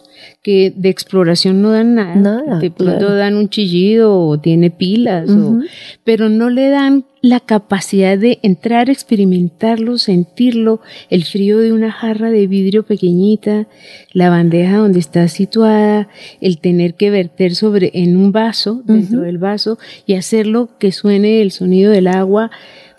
que 0.47 0.71
de 0.73 0.87
exploración 0.87 1.61
no 1.61 1.71
dan 1.71 1.95
nada. 1.95 2.15
Nada, 2.15 2.59
de 2.59 2.71
pronto 2.71 2.99
claro. 2.99 3.15
dan 3.15 3.35
un 3.35 3.49
chillido 3.49 4.17
o 4.17 4.37
tiene 4.39 4.69
pilas, 4.71 5.29
o- 5.29 5.59
pero 6.05 6.29
no 6.29 6.49
le 6.49 6.69
dan 6.69 7.03
la 7.21 7.41
capacidad 7.41 8.17
de 8.17 8.39
entrar, 8.43 8.89
experimentarlo, 8.89 9.97
sentirlo, 9.97 10.79
el 11.09 11.25
frío 11.25 11.57
de 11.57 11.73
una 11.73 11.91
jarra 11.91 12.29
de 12.31 12.47
vidrio 12.47 12.83
pequeñita, 12.83 13.67
la 14.13 14.29
bandeja 14.29 14.77
donde 14.77 14.99
está 14.99 15.27
situada, 15.27 16.07
el 16.39 16.59
tener 16.59 16.93
que 16.93 17.09
verter 17.09 17.53
sobre 17.53 17.91
en 17.93 18.15
un 18.15 18.31
vaso, 18.31 18.81
dentro 18.85 19.23
del 19.23 19.39
vaso, 19.39 19.77
y 20.05 20.13
hacerlo 20.13 20.69
que 20.79 20.93
suene 20.93 21.41
el 21.41 21.51
sonido 21.51 21.91
del 21.91 22.07
agua. 22.07 22.51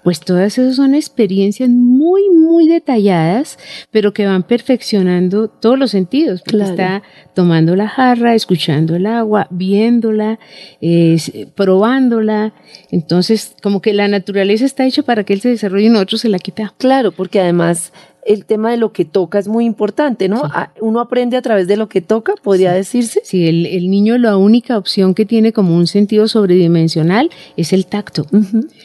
Pues 0.04 0.20
todas 0.20 0.56
esas 0.58 0.76
son 0.76 0.94
experiencias 0.94 1.68
muy, 1.68 2.30
muy 2.30 2.68
detalladas, 2.68 3.58
pero 3.90 4.12
que 4.12 4.26
van 4.26 4.42
perfeccionando 4.42 5.48
todos 5.48 5.78
los 5.78 5.90
sentidos. 5.90 6.40
Porque 6.42 6.56
Claro. 6.58 6.70
está 6.70 7.02
tomando 7.34 7.76
la 7.76 7.88
jarra, 7.88 8.34
escuchando 8.34 8.96
el 8.96 9.06
agua, 9.06 9.48
viéndola, 9.50 10.38
eh, 10.80 11.18
probándola. 11.54 12.52
Entonces, 12.90 13.54
como 13.62 13.80
que 13.82 13.92
la 13.92 14.08
naturaleza 14.08 14.64
está 14.64 14.86
hecha 14.86 15.02
para 15.02 15.24
que 15.24 15.32
él 15.34 15.40
se 15.40 15.50
desarrolle 15.50 15.86
y 15.86 15.90
nosotros 15.90 16.20
se 16.22 16.28
la 16.28 16.38
quitamos. 16.38 16.72
Claro, 16.78 17.12
porque 17.12 17.40
además 17.40 17.92
el 18.28 18.44
tema 18.44 18.70
de 18.70 18.76
lo 18.76 18.92
que 18.92 19.04
toca 19.04 19.38
es 19.38 19.48
muy 19.48 19.64
importante, 19.64 20.28
¿no? 20.28 20.42
A- 20.44 20.70
Uno 20.80 21.00
aprende 21.00 21.36
a 21.36 21.42
través 21.42 21.66
de 21.66 21.76
lo 21.76 21.88
que 21.88 22.00
toca, 22.00 22.34
podría 22.42 22.72
decirse. 22.72 23.20
Si 23.24 23.48
el, 23.48 23.66
el 23.66 23.90
niño 23.90 24.18
la 24.18 24.36
única 24.36 24.76
opción 24.78 25.14
que 25.14 25.24
tiene 25.24 25.52
como 25.52 25.74
un 25.74 25.86
sentido 25.86 26.28
sobredimensional 26.28 27.30
es 27.56 27.72
el 27.72 27.86
tacto 27.86 28.26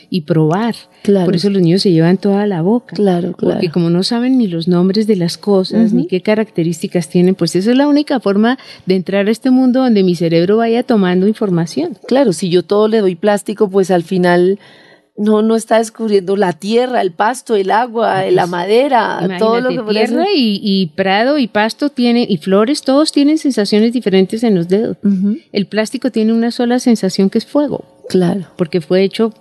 y 0.10 0.22
probar. 0.22 0.76
Claro. 1.04 1.26
Por 1.26 1.36
eso 1.36 1.50
los 1.50 1.62
niños 1.62 1.82
se 1.82 1.92
llevan 1.92 2.18
toda 2.18 2.48
la 2.48 2.62
boca. 2.62 2.96
Claro, 2.96 3.34
claro. 3.34 3.56
Porque 3.56 3.70
como 3.70 3.90
no 3.90 4.04
saben 4.04 4.38
ni 4.38 4.48
los 4.48 4.68
nombres 4.68 5.06
de 5.08 5.18
las 5.18 5.38
cosas, 5.38 5.92
ni 5.92 6.08
qué 6.08 6.22
características 6.22 7.10
tienen, 7.10 7.36
pues 7.36 7.56
esa 7.56 7.72
es 7.72 7.78
la 7.78 7.88
única 7.88 8.20
forma 8.22 8.58
de 8.86 8.96
entrar 8.96 9.28
a 9.28 9.32
este 9.32 9.52
mundo 9.52 9.82
donde 9.82 10.04
mi 10.04 10.16
cerebro 10.16 10.58
vaya 10.58 10.84
tomando 10.84 11.28
información. 11.28 11.98
Claro, 12.08 12.32
si 12.32 12.50
yo 12.50 12.64
todo 12.64 12.88
le 12.88 13.00
doy 13.00 13.16
plástico, 13.16 13.70
pues 13.70 13.92
al 13.92 14.04
final 14.04 14.60
no, 15.16 15.42
no 15.44 15.56
está 15.56 15.78
descubriendo 15.78 16.36
la 16.36 16.54
tierra, 16.54 17.02
el 17.02 17.12
pasto, 17.12 17.56
el 17.56 17.70
agua, 17.70 18.26
la 18.32 18.48
madera, 18.48 19.20
todo 19.38 19.62
lo 19.62 19.70
que 19.70 19.82
podría 19.82 20.06
tierra 20.08 20.26
y, 20.36 20.60
y 20.64 20.88
prado 20.96 21.38
y 21.38 21.48
pasto 21.48 21.90
tienen, 21.90 22.26
y 22.28 22.38
flores, 22.38 22.82
todos 22.82 23.12
tienen 23.12 23.38
sensaciones 23.38 23.94
diferentes 23.94 24.44
en 24.44 24.56
los 24.56 24.68
dedos. 24.68 24.98
El 25.52 25.68
plástico 25.68 26.10
tiene 26.12 26.34
una 26.34 26.50
sola 26.52 26.80
sensación 26.80 27.30
que 27.30 27.38
es 27.38 27.46
fuego, 27.46 27.86
Claro, 28.10 28.48
porque 28.58 28.82
fue 28.82 29.04
hecho 29.04 29.34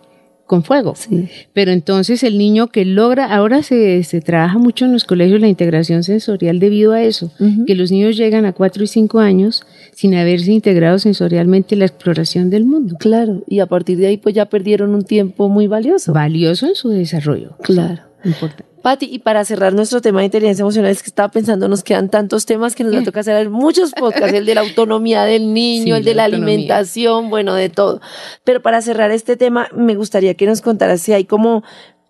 con 0.47 0.63
fuego. 0.63 0.95
sí. 0.95 1.29
Pero 1.55 1.71
entonces 1.73 2.23
el 2.23 2.37
niño 2.37 2.67
que 2.67 2.85
logra, 2.85 3.35
ahora 3.35 3.63
se, 3.63 4.05
se 4.05 4.21
trabaja 4.21 4.59
mucho 4.59 4.85
en 4.85 4.93
los 4.93 5.05
colegios 5.05 5.41
la 5.41 5.49
integración 5.49 6.03
sensorial 6.05 6.59
debido 6.59 6.93
a 6.93 7.03
eso, 7.03 7.33
que 7.67 7.75
los 7.75 7.91
niños 7.91 8.17
llegan 8.19 8.45
a 8.45 8.53
cuatro 8.53 8.85
y 8.85 8.87
cinco 8.89 9.21
años 9.21 9.63
sin 10.03 10.17
haberse 10.17 10.51
integrado 10.51 10.99
sensorialmente 10.99 11.77
en 11.77 11.79
la 11.79 11.85
exploración 11.85 12.51
del 12.51 12.65
mundo. 12.65 12.97
Claro, 12.99 13.45
y 13.47 13.61
a 13.61 13.67
partir 13.67 13.99
de 13.99 14.09
ahí 14.09 14.17
pues 14.17 14.35
ya 14.35 14.47
perdieron 14.47 14.97
un 14.97 15.05
tiempo 15.05 15.49
muy 15.49 15.69
valioso. 15.69 16.13
Valioso 16.13 16.67
en 16.67 16.75
su 16.75 16.89
desarrollo. 16.89 17.57
Claro. 17.63 18.03
Importante. 18.25 18.65
Pati, 18.83 19.07
y 19.09 19.21
para 19.21 19.45
cerrar 19.45 19.75
nuestro 19.75 20.01
tema 20.01 20.19
de 20.19 20.25
inteligencia 20.25 20.63
emocional, 20.63 20.91
es 20.91 21.05
que 21.05 21.09
estaba 21.09 21.29
pensando, 21.31 21.69
nos 21.69 21.85
quedan 21.85 22.09
tantos 22.09 22.47
temas 22.47 22.75
que 22.75 22.83
nos 22.83 22.93
va 22.93 22.99
a 22.99 23.05
tocar 23.05 23.21
hacer 23.21 23.49
muchos 23.49 23.93
podcasts, 23.93 24.33
el 24.33 24.45
de 24.45 24.57
la 24.57 24.63
autonomía 24.63 25.23
del 25.23 25.55
niño, 25.55 25.95
Sí, 25.95 25.99
el 26.01 26.05
de 26.05 26.15
la 26.15 26.27
la 26.27 26.37
alimentación, 26.37 27.31
bueno, 27.31 27.55
de 27.55 27.69
todo. 27.69 28.01
Pero 28.43 28.61
para 28.61 28.83
cerrar 28.83 29.13
este 29.13 29.37
tema, 29.37 29.69
me 29.73 29.95
gustaría 29.95 30.35
que 30.35 30.47
nos 30.47 30.63
contaras 30.63 31.01
si 31.01 31.13
hay 31.13 31.27
como, 31.27 31.63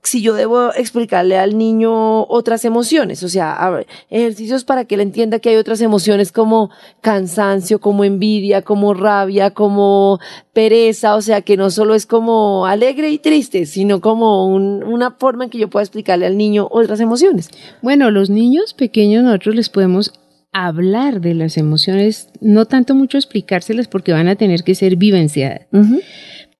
si 0.05 0.21
yo 0.21 0.35
debo 0.35 0.73
explicarle 0.75 1.39
al 1.39 1.57
niño 1.57 2.25
otras 2.25 2.65
emociones, 2.65 3.23
o 3.23 3.29
sea, 3.29 3.53
a 3.55 3.71
ver, 3.71 3.87
ejercicios 4.11 4.65
para 4.65 4.85
que 4.85 4.97
él 4.97 5.01
entienda 5.01 5.39
que 5.39 5.51
hay 5.51 5.57
otras 5.57 5.81
emociones 5.81 6.33
como 6.33 6.71
cansancio, 7.01 7.81
como 7.81 8.03
envidia, 8.05 8.63
como 8.63 8.95
rabia, 8.95 9.51
como 9.53 10.19
pereza, 10.53 11.15
o 11.15 11.23
sea, 11.23 11.43
que 11.43 11.57
no 11.57 11.71
solo 11.71 11.95
es 11.95 12.07
como 12.07 12.67
alegre 12.67 13.11
y 13.11 13.19
triste, 13.19 13.65
sino 13.67 14.01
como 14.01 14.47
un- 14.47 14.83
una 14.83 15.13
forma 15.13 15.45
en 15.45 15.51
que 15.51 15.59
yo 15.59 15.71
pueda 15.71 15.85
explicarle 15.85 16.27
al 16.27 16.37
niño 16.37 16.67
otras 16.71 16.99
emociones. 17.01 17.49
Bueno, 17.81 18.11
los 18.11 18.29
niños 18.29 18.75
pequeños 18.75 19.23
nosotros 19.23 19.55
les 19.55 19.69
podemos 19.69 20.13
hablar 20.53 21.21
de 21.21 21.35
las 21.35 21.57
emociones, 21.57 22.29
no 22.41 22.67
tanto 22.67 22.95
mucho 22.95 23.17
explicárselas 23.19 23.89
porque 23.89 24.13
van 24.13 24.29
a 24.29 24.37
tener 24.37 24.65
que 24.65 24.75
ser 24.75 24.97
vivenciadas, 24.97 25.63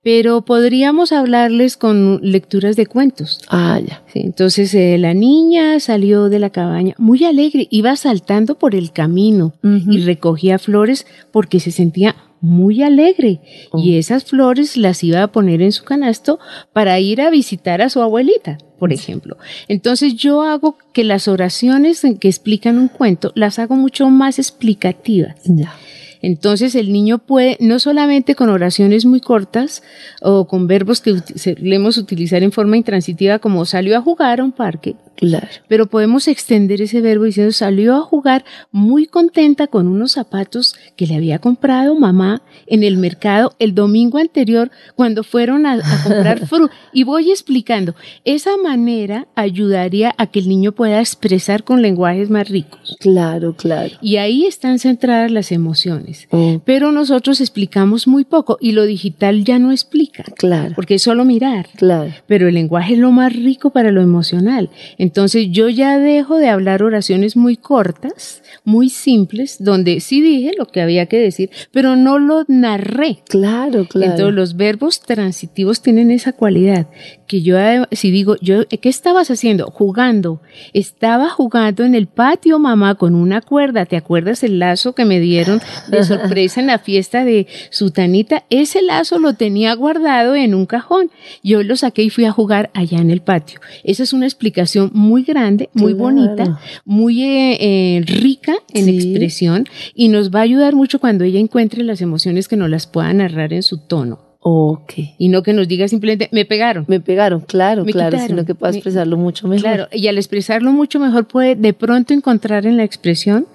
pero 0.03 0.41
podríamos 0.41 1.11
hablarles 1.13 1.77
con 1.77 2.19
lecturas 2.21 2.75
de 2.75 2.85
cuentos. 2.85 3.39
Ah, 3.49 3.79
ya. 3.85 4.03
Sí, 4.11 4.19
entonces 4.19 4.73
eh, 4.75 4.97
la 4.97 5.13
niña 5.13 5.79
salió 5.79 6.29
de 6.29 6.39
la 6.39 6.49
cabaña 6.49 6.93
muy 6.97 7.23
alegre, 7.23 7.67
iba 7.71 7.95
saltando 7.95 8.55
por 8.55 8.75
el 8.75 8.91
camino 8.91 9.53
y 9.63 10.01
recogía 10.03 10.59
flores 10.59 11.07
porque 11.31 11.59
se 11.61 11.71
sentía 11.71 12.15
muy 12.41 12.83
alegre 12.83 13.39
Oh. 13.71 13.79
y 13.79 13.95
esas 13.97 14.25
flores 14.25 14.75
las 14.75 15.01
iba 15.05 15.23
a 15.23 15.31
poner 15.31 15.61
en 15.61 15.71
su 15.71 15.85
canasto 15.85 16.39
para 16.73 16.99
ir 16.99 17.21
a 17.21 17.29
visitar 17.29 17.81
a 17.81 17.87
su 17.89 18.01
abuelita, 18.01 18.57
por 18.77 18.91
ejemplo. 18.91 19.37
Entonces 19.69 20.15
yo 20.15 20.41
hago 20.41 20.77
que 20.91 21.05
las 21.05 21.29
oraciones 21.29 22.03
en 22.03 22.17
que 22.17 22.27
explican 22.27 22.77
un 22.77 22.89
cuento 22.89 23.31
las 23.35 23.59
hago 23.59 23.75
mucho 23.75 24.09
más 24.09 24.39
explicativas. 24.39 25.37
Ya. 25.45 25.73
Entonces 26.23 26.73
el 26.75 26.93
niño 26.93 27.17
puede, 27.19 27.57
no 27.59 27.79
solamente 27.79 28.33
con 28.33 28.49
oraciones 28.49 29.05
muy 29.05 29.19
cortas 29.19 29.83
o 30.21 30.47
con 30.47 30.67
verbos 30.67 31.01
que 31.01 31.17
solemos 31.35 31.97
utilizar 31.97 32.43
en 32.43 32.53
forma 32.53 32.77
intransitiva 32.77 33.39
como 33.39 33.65
salió 33.65 33.97
a 33.97 34.01
jugar 34.01 34.39
a 34.39 34.45
un 34.45 34.53
parque, 34.53 34.95
Claro. 35.15 35.47
pero 35.67 35.85
podemos 35.87 36.27
extender 36.27 36.81
ese 36.81 36.99
verbo 36.99 37.25
diciendo 37.25 37.51
salió 37.51 37.95
a 37.95 38.01
jugar 38.01 38.43
muy 38.71 39.05
contenta 39.05 39.67
con 39.67 39.87
unos 39.87 40.13
zapatos 40.13 40.75
que 40.95 41.05
le 41.07 41.15
había 41.15 41.39
comprado 41.39 41.95
mamá 41.95 42.41
en 42.67 42.83
el 42.83 42.97
mercado 42.97 43.53
el 43.59 43.75
domingo 43.75 44.17
anterior 44.17 44.71
cuando 44.95 45.23
fueron 45.23 45.65
a, 45.65 45.73
a 45.73 46.03
comprar 46.03 46.45
fruta. 46.47 46.73
Y 46.91 47.03
voy 47.03 47.31
explicando, 47.31 47.95
esa 48.25 48.57
manera 48.57 49.27
ayudaría 49.35 50.13
a 50.17 50.27
que 50.27 50.39
el 50.39 50.49
niño 50.49 50.71
pueda 50.71 50.99
expresar 50.99 51.63
con 51.63 51.81
lenguajes 51.81 52.29
más 52.29 52.49
ricos. 52.49 52.97
Claro, 52.99 53.55
claro. 53.55 53.95
Y 54.01 54.17
ahí 54.17 54.45
están 54.45 54.79
centradas 54.79 55.31
las 55.31 55.51
emociones. 55.51 56.27
Oh, 56.31 56.61
Pero 56.65 56.91
nosotros 56.91 57.39
explicamos 57.39 58.07
muy 58.07 58.25
poco 58.25 58.57
y 58.59 58.71
lo 58.71 58.83
digital 58.85 59.43
ya 59.43 59.59
no 59.59 59.71
explica, 59.71 60.23
claro, 60.37 60.73
porque 60.75 60.95
es 60.95 61.01
solo 61.03 61.23
mirar. 61.25 61.67
claro. 61.75 62.11
Pero 62.27 62.47
el 62.47 62.55
lenguaje 62.55 62.93
es 62.93 62.99
lo 62.99 63.11
más 63.11 63.33
rico 63.33 63.69
para 63.69 63.91
lo 63.91 64.01
emocional. 64.01 64.69
Entonces 65.03 65.47
yo 65.51 65.67
ya 65.67 65.99
dejo 65.99 66.37
de 66.37 66.47
hablar 66.47 66.81
oraciones 66.81 67.35
muy 67.35 67.57
cortas, 67.57 68.41
muy 68.63 68.87
simples, 68.87 69.57
donde 69.59 69.99
sí 69.99 70.21
dije 70.21 70.53
lo 70.57 70.67
que 70.67 70.79
había 70.79 71.07
que 71.07 71.19
decir, 71.19 71.49
pero 71.73 71.97
no 71.97 72.19
lo 72.19 72.45
narré. 72.47 73.19
Claro, 73.27 73.83
claro. 73.85 74.13
Entonces 74.13 74.33
los 74.33 74.55
verbos 74.55 75.01
transitivos 75.01 75.81
tienen 75.81 76.09
esa 76.09 76.31
cualidad 76.31 76.87
que 77.33 77.41
yo 77.41 77.57
eh, 77.57 77.81
si 77.93 78.11
digo 78.11 78.35
yo 78.41 78.67
¿qué 78.67 78.89
estabas 78.89 79.31
haciendo? 79.31 79.65
Jugando. 79.71 80.39
Estaba 80.73 81.29
jugando 81.31 81.83
en 81.83 81.95
el 81.95 82.05
patio 82.05 82.59
mamá 82.59 82.93
con 82.93 83.15
una 83.15 83.41
cuerda. 83.41 83.87
¿Te 83.87 83.97
acuerdas 83.97 84.43
el 84.43 84.59
lazo 84.59 84.93
que 84.93 85.03
me 85.03 85.19
dieron 85.19 85.59
de 85.87 86.03
sorpresa 86.03 86.59
en 86.61 86.67
la 86.67 86.77
fiesta 86.77 87.25
de 87.25 87.47
Sutanita? 87.71 88.43
Ese 88.51 88.83
lazo 88.83 89.17
lo 89.17 89.33
tenía 89.33 89.73
guardado 89.73 90.35
en 90.35 90.53
un 90.53 90.67
cajón. 90.67 91.09
Yo 91.43 91.63
lo 91.63 91.75
saqué 91.75 92.03
y 92.03 92.11
fui 92.11 92.25
a 92.25 92.31
jugar 92.31 92.69
allá 92.75 92.99
en 92.99 93.09
el 93.09 93.21
patio. 93.21 93.59
Esa 93.83 94.03
es 94.03 94.13
una 94.13 94.27
explicación 94.27 94.91
muy 94.93 95.23
grande, 95.23 95.71
muy 95.73 95.93
Claro. 95.95 96.03
bonita, 96.03 96.59
muy 96.85 97.23
eh, 97.23 97.57
eh, 97.59 98.01
rica 98.05 98.53
en 98.75 98.85
Sí. 98.85 98.95
expresión 98.95 99.65
y 99.95 100.09
nos 100.09 100.29
va 100.29 100.41
a 100.41 100.43
ayudar 100.43 100.75
mucho 100.75 100.99
cuando 100.99 101.23
ella 101.23 101.39
encuentre 101.39 101.83
las 101.83 101.99
emociones 102.01 102.47
que 102.47 102.57
nos 102.57 102.69
las 102.69 102.85
pueda 102.85 103.11
narrar 103.11 103.53
en 103.53 103.63
su 103.63 103.79
tono 103.87 104.32
Ok. 104.43 104.93
y 105.17 105.29
no 105.29 105.41
que 105.41 105.53
nos 105.53 105.67
diga 105.67 105.87
simplemente 105.87 106.29
me 106.31 106.45
pegaron. 106.45 106.85
Me 106.87 106.99
pegaron, 106.99 107.41
claro, 107.41 107.85
Me 107.85 107.91
claro, 107.93 108.11
quitaron. 108.11 108.27
sino 108.27 108.45
que 108.45 108.55
pueda 108.55 108.71
Me- 108.71 108.77
expresarlo 108.77 109.17
mucho 109.17 109.47
mejor. 109.47 109.61
Claro, 109.63 109.87
y 109.91 110.07
al 110.07 110.17
expresarlo 110.17 110.71
mucho 110.71 110.99
mejor 110.99 111.27
puede 111.27 111.55
de 111.55 111.73
pronto 111.73 112.13
encontrar 112.13 112.65
en 112.65 112.77
la 112.77 112.83
expresión 112.83 113.47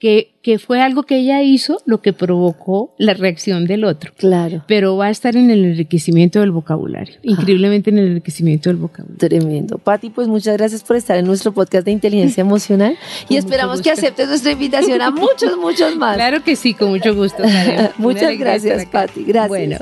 que, 0.00 0.32
que 0.42 0.58
fue 0.58 0.80
algo 0.80 1.04
que 1.04 1.18
ella 1.18 1.42
hizo 1.42 1.80
lo 1.84 2.00
que 2.00 2.12
provocó 2.12 2.92
la 2.98 3.14
reacción 3.14 3.66
del 3.66 3.84
otro. 3.84 4.12
Claro. 4.16 4.64
Pero 4.66 4.96
va 4.96 5.06
a 5.06 5.10
estar 5.10 5.36
en 5.36 5.50
el 5.50 5.64
enriquecimiento 5.64 6.40
del 6.40 6.50
vocabulario, 6.50 7.16
increíblemente 7.22 7.90
en 7.90 7.98
el 7.98 8.06
enriquecimiento 8.08 8.70
del 8.70 8.78
vocabulario. 8.78 9.18
Tremendo. 9.18 9.78
Pati, 9.78 10.10
pues 10.10 10.26
muchas 10.26 10.56
gracias 10.56 10.82
por 10.82 10.96
estar 10.96 11.18
en 11.18 11.26
nuestro 11.26 11.52
podcast 11.52 11.84
de 11.84 11.92
inteligencia 11.92 12.40
emocional 12.40 12.96
y 13.28 13.36
esperamos 13.36 13.80
que 13.82 13.90
aceptes 13.90 14.26
nuestra 14.28 14.52
invitación 14.52 15.02
a 15.02 15.10
muchos, 15.12 15.56
muchos 15.58 15.94
más. 15.96 16.16
Claro 16.16 16.42
que 16.42 16.56
sí, 16.56 16.74
con 16.74 16.88
mucho 16.90 17.14
gusto. 17.14 17.42
Muchas 17.98 18.36
gracias. 18.38 18.86
Pati. 18.86 19.22
Gracias. 19.24 19.48
Bueno, 19.48 19.76